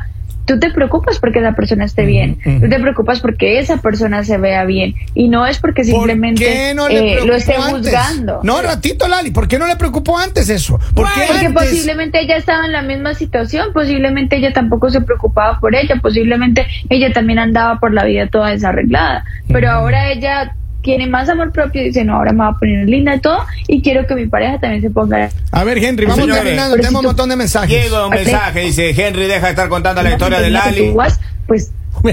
tú 0.50 0.59
te 0.59 0.71
preocupas 0.73 1.21
porque 1.21 1.38
esa 1.38 1.52
persona 1.52 1.85
esté 1.85 2.04
bien, 2.04 2.37
tú 2.42 2.69
te 2.69 2.80
preocupas 2.80 3.21
porque 3.21 3.61
esa 3.61 3.76
persona 3.76 4.25
se 4.25 4.37
vea 4.37 4.64
bien 4.64 4.97
y 5.14 5.28
no 5.28 5.47
es 5.47 5.61
porque 5.61 5.85
simplemente 5.85 6.45
¿Por 6.45 6.52
qué 6.52 6.75
no 6.75 6.88
le 6.88 7.12
eh, 7.12 7.25
lo 7.25 7.37
esté 7.37 7.54
antes? 7.54 7.71
juzgando. 7.71 8.40
No, 8.42 8.61
ratito, 8.61 9.07
Lali, 9.07 9.30
¿por 9.30 9.47
qué 9.47 9.61
no 9.61 9.69
le 9.69 9.76
preocupó 9.76 10.19
antes 10.19 10.49
eso? 10.50 10.80
¿Por 10.92 11.07
qué 11.14 11.21
Porque 11.28 11.47
antes? 11.47 11.62
posiblemente 11.71 12.21
ella 12.21 12.37
estaba 12.37 12.66
en 12.66 12.73
la 12.73 12.83
misma 12.83 13.14
situación, 13.14 13.69
posiblemente 13.73 14.37
ella 14.38 14.52
tampoco 14.52 14.90
se 14.90 15.00
preocupaba 15.00 15.61
por 15.61 15.76
ella, 15.76 15.95
posiblemente 16.02 16.66
ella 16.88 17.12
también 17.12 17.38
andaba 17.38 17.78
por 17.78 17.95
la 17.95 18.04
vida 18.04 18.26
toda 18.26 18.50
desarreglada, 18.50 19.25
pero 19.47 19.71
ahora 19.71 20.11
ella 20.11 20.57
tiene 20.82 21.06
más 21.06 21.28
amor 21.28 21.52
propio 21.52 21.82
y 21.82 21.87
dice, 21.87 22.04
no, 22.04 22.16
ahora 22.16 22.32
me 22.32 22.44
voy 22.44 22.54
a 22.54 22.58
poner 22.58 22.88
linda 22.88 23.14
y 23.14 23.20
todo 23.20 23.44
y 23.68 23.82
quiero 23.82 24.06
que 24.06 24.14
mi 24.14 24.26
pareja 24.26 24.58
también 24.58 24.82
se 24.82 24.90
ponga... 24.90 25.30
A 25.52 25.64
ver, 25.64 25.78
Henry, 25.78 26.06
vamos 26.06 26.20
Señores, 26.20 26.42
terminando, 26.42 26.76
tenemos 26.76 27.00
un 27.00 27.06
montón 27.06 27.28
de 27.28 27.37
mensajes. 27.37 27.84
Llega 27.84 28.06
un 28.06 28.14
mensaje, 28.14 28.60
dice 28.60 28.90
Henry, 28.90 29.26
deja 29.26 29.46
de 29.46 29.50
estar 29.50 29.68
contando 29.68 30.02
la 30.02 30.10
historia 30.10 30.40
de 30.40 30.50
Lali. 30.50 30.90
vas, 30.90 31.20
Pues 31.46 31.72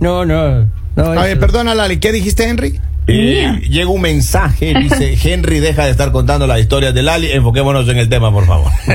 no, 0.00 0.24
no. 0.24 0.66
no 0.96 1.04
A 1.04 1.24
ver, 1.24 1.38
perdona, 1.38 1.74
Lali, 1.74 1.98
¿qué 1.98 2.12
dijiste, 2.12 2.48
Henry? 2.48 2.80
Eh, 3.10 3.62
llega 3.70 3.88
un 3.88 4.02
mensaje, 4.02 4.74
dice 4.74 5.16
Henry, 5.24 5.60
deja 5.60 5.86
de 5.86 5.90
estar 5.90 6.12
contando 6.12 6.46
la 6.46 6.60
historia 6.60 6.92
de 6.92 7.02
Lali. 7.02 7.32
Enfoquémonos 7.32 7.88
en 7.88 7.96
el 7.96 8.10
tema, 8.10 8.30
por 8.30 8.46
favor. 8.46 8.70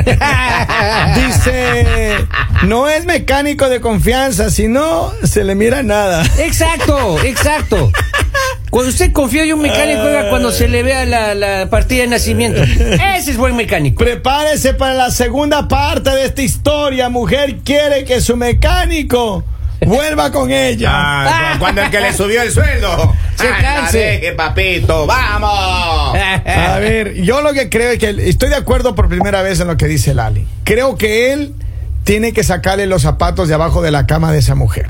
Dice, 1.15 2.27
no 2.67 2.87
es 2.87 3.05
mecánico 3.05 3.69
de 3.69 3.81
confianza, 3.81 4.51
si 4.51 4.67
no, 4.67 5.11
se 5.23 5.43
le 5.43 5.55
mira 5.55 5.81
nada. 5.81 6.23
Exacto, 6.37 7.23
exacto. 7.23 7.91
Cuando 8.73 8.89
usted 8.89 9.11
confía 9.11 9.43
en 9.43 9.53
un 9.53 9.61
mecánico, 9.61 10.01
oiga, 10.01 10.29
cuando 10.31 10.51
se 10.51 10.67
le 10.67 10.81
vea 10.81 11.05
la, 11.05 11.35
la 11.35 11.69
partida 11.69 12.01
de 12.01 12.07
nacimiento. 12.07 12.59
Ese 13.17 13.29
es 13.29 13.37
buen 13.37 13.55
mecánico. 13.55 14.03
Prepárese 14.03 14.73
para 14.73 14.95
la 14.95 15.11
segunda 15.11 15.67
parte 15.67 16.09
de 16.09 16.25
esta 16.25 16.41
historia. 16.41 17.07
Mujer 17.09 17.57
quiere 17.63 18.03
que 18.03 18.19
su 18.19 18.35
mecánico 18.35 19.43
vuelva 19.85 20.31
con 20.31 20.49
ella. 20.51 20.89
Ah, 20.91 21.55
cuando 21.59 21.83
el 21.83 21.91
que 21.91 21.99
le 22.01 22.13
subió 22.13 22.41
el 22.41 22.51
sueldo. 22.51 23.13
Se 23.35 23.47
Ah, 23.47 23.57
canse. 23.61 24.33
papito, 24.35 25.05
vamos. 25.05 26.17
A 26.43 26.79
ver, 26.79 27.13
yo 27.21 27.41
lo 27.41 27.53
que 27.53 27.69
creo 27.69 27.91
es 27.91 27.99
que 27.99 28.09
estoy 28.27 28.49
de 28.49 28.55
acuerdo 28.55 28.95
por 28.95 29.07
primera 29.07 29.43
vez 29.43 29.59
en 29.59 29.67
lo 29.67 29.77
que 29.77 29.85
dice 29.85 30.15
Lali. 30.15 30.47
Creo 30.63 30.95
que 30.97 31.31
él 31.31 31.53
tiene 32.05 32.33
que 32.33 32.43
sacarle 32.43 32.87
los 32.87 33.03
zapatos 33.03 33.47
de 33.47 33.53
abajo 33.53 33.83
de 33.83 33.91
la 33.91 34.07
cama 34.07 34.31
de 34.31 34.39
esa 34.39 34.55
mujer. 34.55 34.87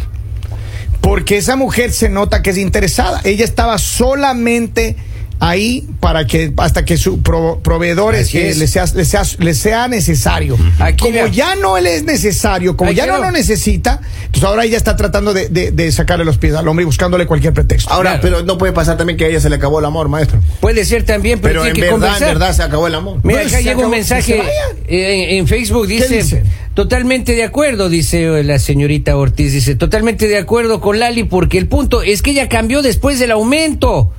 Porque 1.04 1.36
esa 1.38 1.58
mujer 1.58 1.92
se 1.92 2.08
nota 2.08 2.42
que 2.42 2.52
es 2.52 2.58
interesada. 2.58 3.20
Ella 3.26 3.44
estaba 3.44 3.78
solamente 3.78 4.96
ahí 5.40 5.88
para 6.00 6.26
que 6.26 6.54
hasta 6.58 6.86
que 6.86 6.98
su 6.98 7.22
pro- 7.22 7.60
proveedor 7.64 8.16
Así 8.16 8.38
eh, 8.38 8.50
es. 8.50 8.58
le, 8.58 8.68
sea, 8.68 8.86
le, 8.94 9.04
sea, 9.06 9.24
le 9.40 9.54
sea 9.54 9.88
necesario. 9.88 10.58
Aquí 10.80 11.12
como 11.12 11.28
ya 11.28 11.56
no 11.56 11.80
le 11.80 11.96
es 11.96 12.04
necesario, 12.04 12.78
como 12.78 12.92
ya 12.92 13.06
no 13.06 13.18
lo 13.18 13.32
necesita, 13.32 14.00
entonces 14.26 14.44
ahora 14.44 14.64
ella 14.66 14.78
está 14.78 14.96
tratando 14.96 15.34
de, 15.34 15.50
de- 15.50 15.72
de 15.72 15.92
sacarle 15.92 16.24
los 16.26 16.38
pies 16.38 16.54
al 16.56 16.68
hombre 16.68 16.84
y 16.84 16.86
buscándole 16.86 17.26
cualquier 17.26 17.54
pretexto. 17.54 17.92
Ahora, 17.92 18.20
Claro. 18.20 18.22
pero 18.22 18.44
no 18.44 18.58
puede 18.58 18.74
pasar 18.74 18.98
también 18.98 19.18
que 19.18 19.26
a 19.26 19.28
ella 19.28 19.40
se 19.42 19.50
le 19.50 19.56
acabó 19.58 19.80
el 19.80 19.86
amor, 19.86 20.08
maestro. 20.10 20.40
Puede 20.62 20.86
ser 20.86 21.04
también, 21.04 21.40
pero, 21.40 21.62
Pero 21.62 21.66
en 21.68 21.74
que 21.76 21.82
verdad, 21.92 22.18
en 22.22 22.28
verdad 22.28 22.54
se 22.54 22.64
acabó 22.64 22.88
el 22.88 22.96
amor. 22.96 23.20
Mira, 23.24 23.42
acá 23.42 23.60
llega 23.62 23.78
un 23.80 23.90
mensaje 23.92 24.42
eh, 24.88 25.30
en, 25.32 25.38
en 25.40 25.48
Facebook, 25.48 25.88
dice, 25.88 26.18
dice? 26.18 26.44
totalmente 26.74 27.34
de 27.36 27.44
acuerdo, 27.44 27.90
dice 27.90 28.24
eh, 28.40 28.44
la 28.44 28.60
señorita 28.60 29.16
Ortiz, 29.18 29.52
dice, 29.54 29.76
totalmente 29.76 30.28
de 30.28 30.38
acuerdo 30.38 30.80
con 30.82 31.00
Lali, 31.00 31.24
porque 31.24 31.58
el 31.58 31.68
punto 31.68 32.02
es 32.02 32.22
que 32.22 32.32
ella 32.32 32.50
cambió 32.50 32.82
después 32.82 33.20
del 33.20 33.32
aumento, 33.32 34.12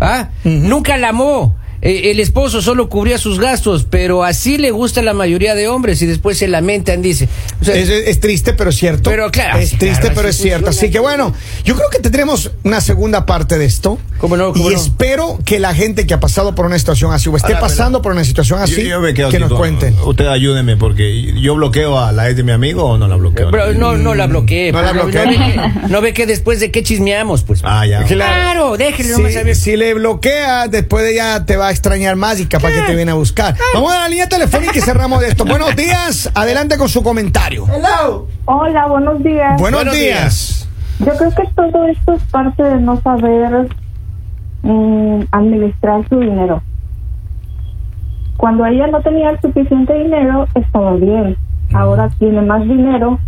¿ah? 0.00 0.28
Nunca 0.44 0.96
la 0.96 1.10
amó. 1.10 1.57
Eh, 1.80 2.10
el 2.10 2.18
esposo 2.20 2.60
solo 2.60 2.88
cubría 2.88 3.18
sus 3.18 3.38
gastos, 3.38 3.86
pero 3.88 4.24
así 4.24 4.58
le 4.58 4.70
gusta 4.72 5.00
a 5.00 5.04
la 5.04 5.14
mayoría 5.14 5.54
de 5.54 5.68
hombres 5.68 6.02
y 6.02 6.06
después 6.06 6.36
se 6.38 6.48
lamentan, 6.48 7.02
dice. 7.02 7.28
O 7.60 7.64
sea, 7.64 7.74
Es, 7.76 7.88
es 7.88 8.18
triste, 8.20 8.52
pero 8.52 8.72
cierto. 8.72 9.10
Pero 9.10 9.30
claro, 9.30 9.58
Es 9.58 9.70
triste, 9.78 10.00
claro, 10.00 10.14
pero 10.16 10.28
es 10.28 10.36
cierto. 10.36 10.70
Así 10.70 10.90
que 10.90 10.98
bueno, 10.98 11.32
yo 11.64 11.76
creo 11.76 11.88
que 11.90 12.00
tendremos 12.00 12.50
una 12.64 12.80
segunda 12.80 13.26
parte 13.26 13.58
de 13.58 13.64
esto. 13.66 13.98
¿Cómo 14.18 14.36
no? 14.36 14.52
¿Cómo 14.52 14.70
y 14.70 14.74
no? 14.74 14.80
espero 14.80 15.38
que 15.44 15.60
la 15.60 15.72
gente 15.74 16.04
que 16.06 16.14
ha 16.14 16.20
pasado 16.20 16.54
por 16.56 16.66
una 16.66 16.76
situación 16.78 17.12
así 17.12 17.28
o 17.28 17.36
esté 17.36 17.48
Ahora, 17.52 17.60
pasando 17.60 18.02
por 18.02 18.10
una 18.10 18.24
situación 18.24 18.60
así, 18.60 18.82
Yo- 18.82 18.88
yo 18.90 19.00
me 19.00 19.14
quedo 19.14 19.28
que 19.30 19.36
así 19.36 19.44
nos 19.48 19.52
cuenten. 19.56 19.94
Usted 20.04 20.26
ayúdeme 20.26 20.76
porque 20.76 21.32
yo 21.40 21.54
bloqueo 21.54 21.98
a 22.00 22.10
la 22.10 22.26
ex 22.28 22.36
de 22.36 22.42
mi 22.42 22.50
amigo 22.50 22.84
o 22.84 22.98
no 22.98 23.06
la 23.06 23.14
bloqueo. 23.14 23.52
pero 23.52 23.72
no, 23.74 23.96
no 23.96 24.16
la 24.16 24.26
bloqueé. 24.26 24.72
No 24.72 24.82
la 24.82 24.92
bloqueé. 24.92 25.24
No, 25.24 25.30
ve 25.30 25.36
que, 25.36 25.88
no 25.88 26.00
ve 26.00 26.12
que 26.14 26.26
después 26.26 26.58
de 26.58 26.72
qué 26.72 26.82
chismeamos, 26.82 27.44
pues. 27.44 27.60
Ah, 27.62 27.86
ya. 27.86 28.02
Claro, 28.04 28.74
a 28.74 28.76
Si, 28.76 29.22
ver. 29.22 29.54
si 29.56 29.76
le 29.76 29.94
bloquea, 29.94 30.66
después 30.66 31.04
de 31.04 31.14
ya 31.14 31.44
te 31.46 31.56
va 31.56 31.67
a 31.68 31.70
extrañar 31.70 32.16
más 32.16 32.40
y 32.40 32.46
capaz 32.46 32.70
que 32.70 32.82
te 32.82 32.94
viene 32.94 33.12
a 33.12 33.14
buscar. 33.14 33.54
Vamos 33.74 33.92
a 33.92 34.00
la 34.00 34.08
línea 34.08 34.28
telefónica 34.28 34.72
y 34.76 34.80
cerramos 34.80 35.20
de 35.20 35.28
esto. 35.28 35.44
Buenos 35.46 35.76
días, 35.76 36.30
adelante 36.34 36.76
con 36.76 36.88
su 36.88 37.02
comentario. 37.02 37.66
Hola, 38.46 38.86
buenos 38.86 39.22
días. 39.22 39.60
Buenos, 39.60 39.84
Buenos 39.84 39.94
días. 39.94 40.68
Yo 41.00 41.12
creo 41.16 41.30
que 41.30 41.44
todo 41.54 41.84
esto 41.86 42.14
es 42.14 42.22
parte 42.24 42.62
de 42.62 42.80
no 42.80 43.00
saber 43.00 43.68
mm, 44.62 45.22
administrar 45.30 46.08
su 46.08 46.18
dinero. 46.18 46.62
Cuando 48.36 48.64
ella 48.66 48.86
no 48.86 49.00
tenía 49.02 49.30
el 49.30 49.40
suficiente 49.40 49.92
dinero, 49.94 50.48
estaba 50.54 50.94
bien. 50.94 51.36
Ahora 51.72 52.08
tiene 52.18 52.40
más 52.40 52.62
dinero 52.62 53.18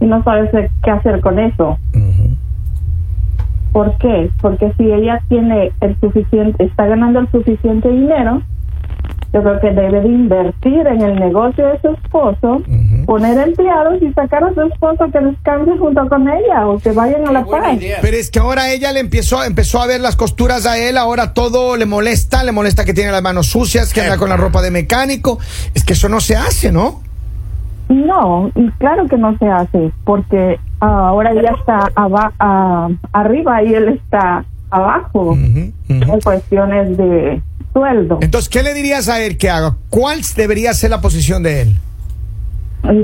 y 0.00 0.06
no 0.06 0.22
sabe 0.24 0.70
qué 0.82 0.90
hacer 0.90 1.20
con 1.20 1.38
eso. 1.38 1.78
¿Por 3.72 3.96
qué? 3.98 4.30
Porque 4.40 4.72
si 4.76 4.90
ella 4.90 5.20
tiene 5.28 5.72
el 5.80 5.98
suficiente, 6.00 6.64
está 6.64 6.86
ganando 6.86 7.20
el 7.20 7.30
suficiente 7.30 7.88
dinero, 7.88 8.42
yo 9.32 9.42
creo 9.42 9.60
que 9.60 9.70
debe 9.70 10.00
de 10.00 10.08
invertir 10.08 10.86
en 10.88 11.02
el 11.02 11.14
negocio 11.14 11.64
de 11.68 11.80
su 11.80 11.88
esposo, 11.90 12.62
poner 13.06 13.38
empleados 13.38 14.02
y 14.02 14.12
sacar 14.12 14.42
a 14.42 14.52
su 14.52 14.62
esposo 14.62 15.08
que 15.12 15.20
descanse 15.20 15.78
junto 15.78 16.08
con 16.08 16.28
ella 16.28 16.66
o 16.66 16.78
que 16.80 16.90
vayan 16.90 17.28
a 17.28 17.32
la 17.32 17.44
paz. 17.44 17.74
idea. 17.74 17.98
Pero 18.02 18.16
es 18.16 18.28
que 18.28 18.40
ahora 18.40 18.72
ella 18.72 18.90
le 18.92 18.98
empezó, 18.98 19.44
empezó 19.44 19.80
a 19.80 19.86
ver 19.86 20.00
las 20.00 20.16
costuras 20.16 20.66
a 20.66 20.78
él, 20.78 20.98
ahora 20.98 21.32
todo 21.32 21.76
le 21.76 21.86
molesta, 21.86 22.42
le 22.42 22.50
molesta 22.50 22.84
que 22.84 22.92
tiene 22.92 23.12
las 23.12 23.22
manos 23.22 23.46
sucias, 23.46 23.92
que 23.92 24.00
anda 24.00 24.18
con 24.18 24.28
la 24.28 24.36
ropa 24.36 24.62
de 24.62 24.72
mecánico. 24.72 25.38
Es 25.74 25.84
que 25.84 25.92
eso 25.92 26.08
no 26.08 26.18
se 26.18 26.34
hace, 26.34 26.72
¿no? 26.72 27.00
No, 27.88 28.50
y 28.56 28.68
claro 28.78 29.06
que 29.06 29.16
no 29.16 29.36
se 29.38 29.46
hace, 29.46 29.92
porque 30.04 30.58
ahora 30.80 31.32
ella 31.32 31.52
está 31.58 31.90
aba- 31.94 32.32
arriba 33.12 33.62
y 33.62 33.74
él 33.74 33.88
está 33.88 34.44
abajo 34.70 35.32
ujú. 35.32 35.72
en 35.88 36.20
cuestiones 36.22 36.96
de 36.96 37.42
sueldo. 37.72 38.18
Entonces, 38.22 38.48
¿qué 38.48 38.62
le 38.62 38.74
dirías 38.74 39.08
a 39.08 39.20
él 39.20 39.36
que 39.38 39.50
haga? 39.50 39.76
¿Cuál 39.90 40.20
debería 40.36 40.72
ser 40.74 40.90
la 40.90 41.00
posición 41.00 41.42
de 41.42 41.62
él? 41.62 41.76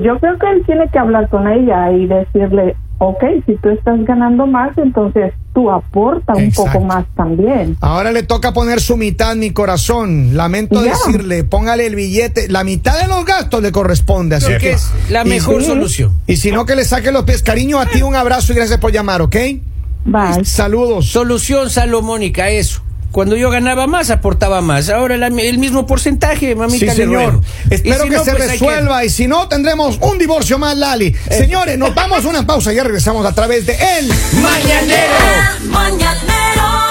Yo 0.02 0.18
creo 0.18 0.38
que 0.38 0.50
él 0.50 0.62
tiene 0.64 0.88
que 0.88 0.98
hablar 0.98 1.28
con 1.28 1.46
ella 1.48 1.90
y 1.92 2.06
decirle, 2.06 2.76
ok, 2.98 3.22
si 3.44 3.56
tú 3.56 3.68
estás 3.68 4.02
ganando 4.04 4.46
más, 4.46 4.76
entonces 4.78 5.32
tú 5.56 5.70
aporta 5.70 6.34
un 6.34 6.42
Exacto. 6.42 6.70
poco 6.70 6.84
más 6.84 7.06
también. 7.16 7.78
Ahora 7.80 8.12
le 8.12 8.22
toca 8.22 8.52
poner 8.52 8.78
su 8.78 8.98
mitad 8.98 9.32
en 9.32 9.38
mi 9.38 9.52
corazón. 9.52 10.36
Lamento 10.36 10.82
decirle, 10.82 11.44
póngale 11.44 11.86
el 11.86 11.94
billete. 11.94 12.50
La 12.50 12.62
mitad 12.62 13.00
de 13.00 13.08
los 13.08 13.24
gastos 13.24 13.62
le 13.62 13.72
corresponde. 13.72 14.36
Así 14.36 14.48
Creo 14.48 14.60
que 14.60 14.72
es 14.72 14.90
la 15.08 15.24
mejor 15.24 15.64
solución. 15.64 16.12
Y 16.26 16.36
si 16.36 16.52
no, 16.52 16.66
que 16.66 16.76
le 16.76 16.84
saque 16.84 17.10
los 17.10 17.24
pies. 17.24 17.42
Cariño, 17.42 17.80
a 17.80 17.86
ti 17.86 18.02
un 18.02 18.14
abrazo 18.14 18.52
y 18.52 18.56
gracias 18.56 18.78
por 18.78 18.92
llamar, 18.92 19.22
¿ok? 19.22 19.34
Bye. 20.04 20.44
Saludos. 20.44 21.06
Solución 21.06 21.70
salomónica, 21.70 22.50
eso. 22.50 22.82
Cuando 23.16 23.34
yo 23.34 23.48
ganaba 23.48 23.86
más, 23.86 24.10
aportaba 24.10 24.60
más. 24.60 24.90
Ahora 24.90 25.16
la- 25.16 25.28
el 25.28 25.56
mismo 25.56 25.86
porcentaje, 25.86 26.54
mamita. 26.54 26.92
Sí, 26.92 26.98
señor. 26.98 27.40
Espero 27.70 28.04
si 28.04 28.10
que 28.10 28.16
no, 28.16 28.24
se 28.24 28.32
pues 28.32 28.46
resuelva 28.50 29.04
y 29.06 29.08
si 29.08 29.26
no, 29.26 29.48
tendremos 29.48 29.96
un 30.02 30.18
divorcio 30.18 30.58
más, 30.58 30.76
Lali. 30.76 31.16
Señores, 31.30 31.78
nos 31.78 31.94
vamos 31.94 32.22
a 32.26 32.28
una 32.28 32.46
pausa 32.46 32.74
y 32.74 32.76
ya 32.76 32.84
regresamos 32.84 33.24
a 33.24 33.32
través 33.32 33.64
de 33.64 33.72
El 33.72 34.08
Mañanero. 34.42 35.14
Mañanero 35.64 36.85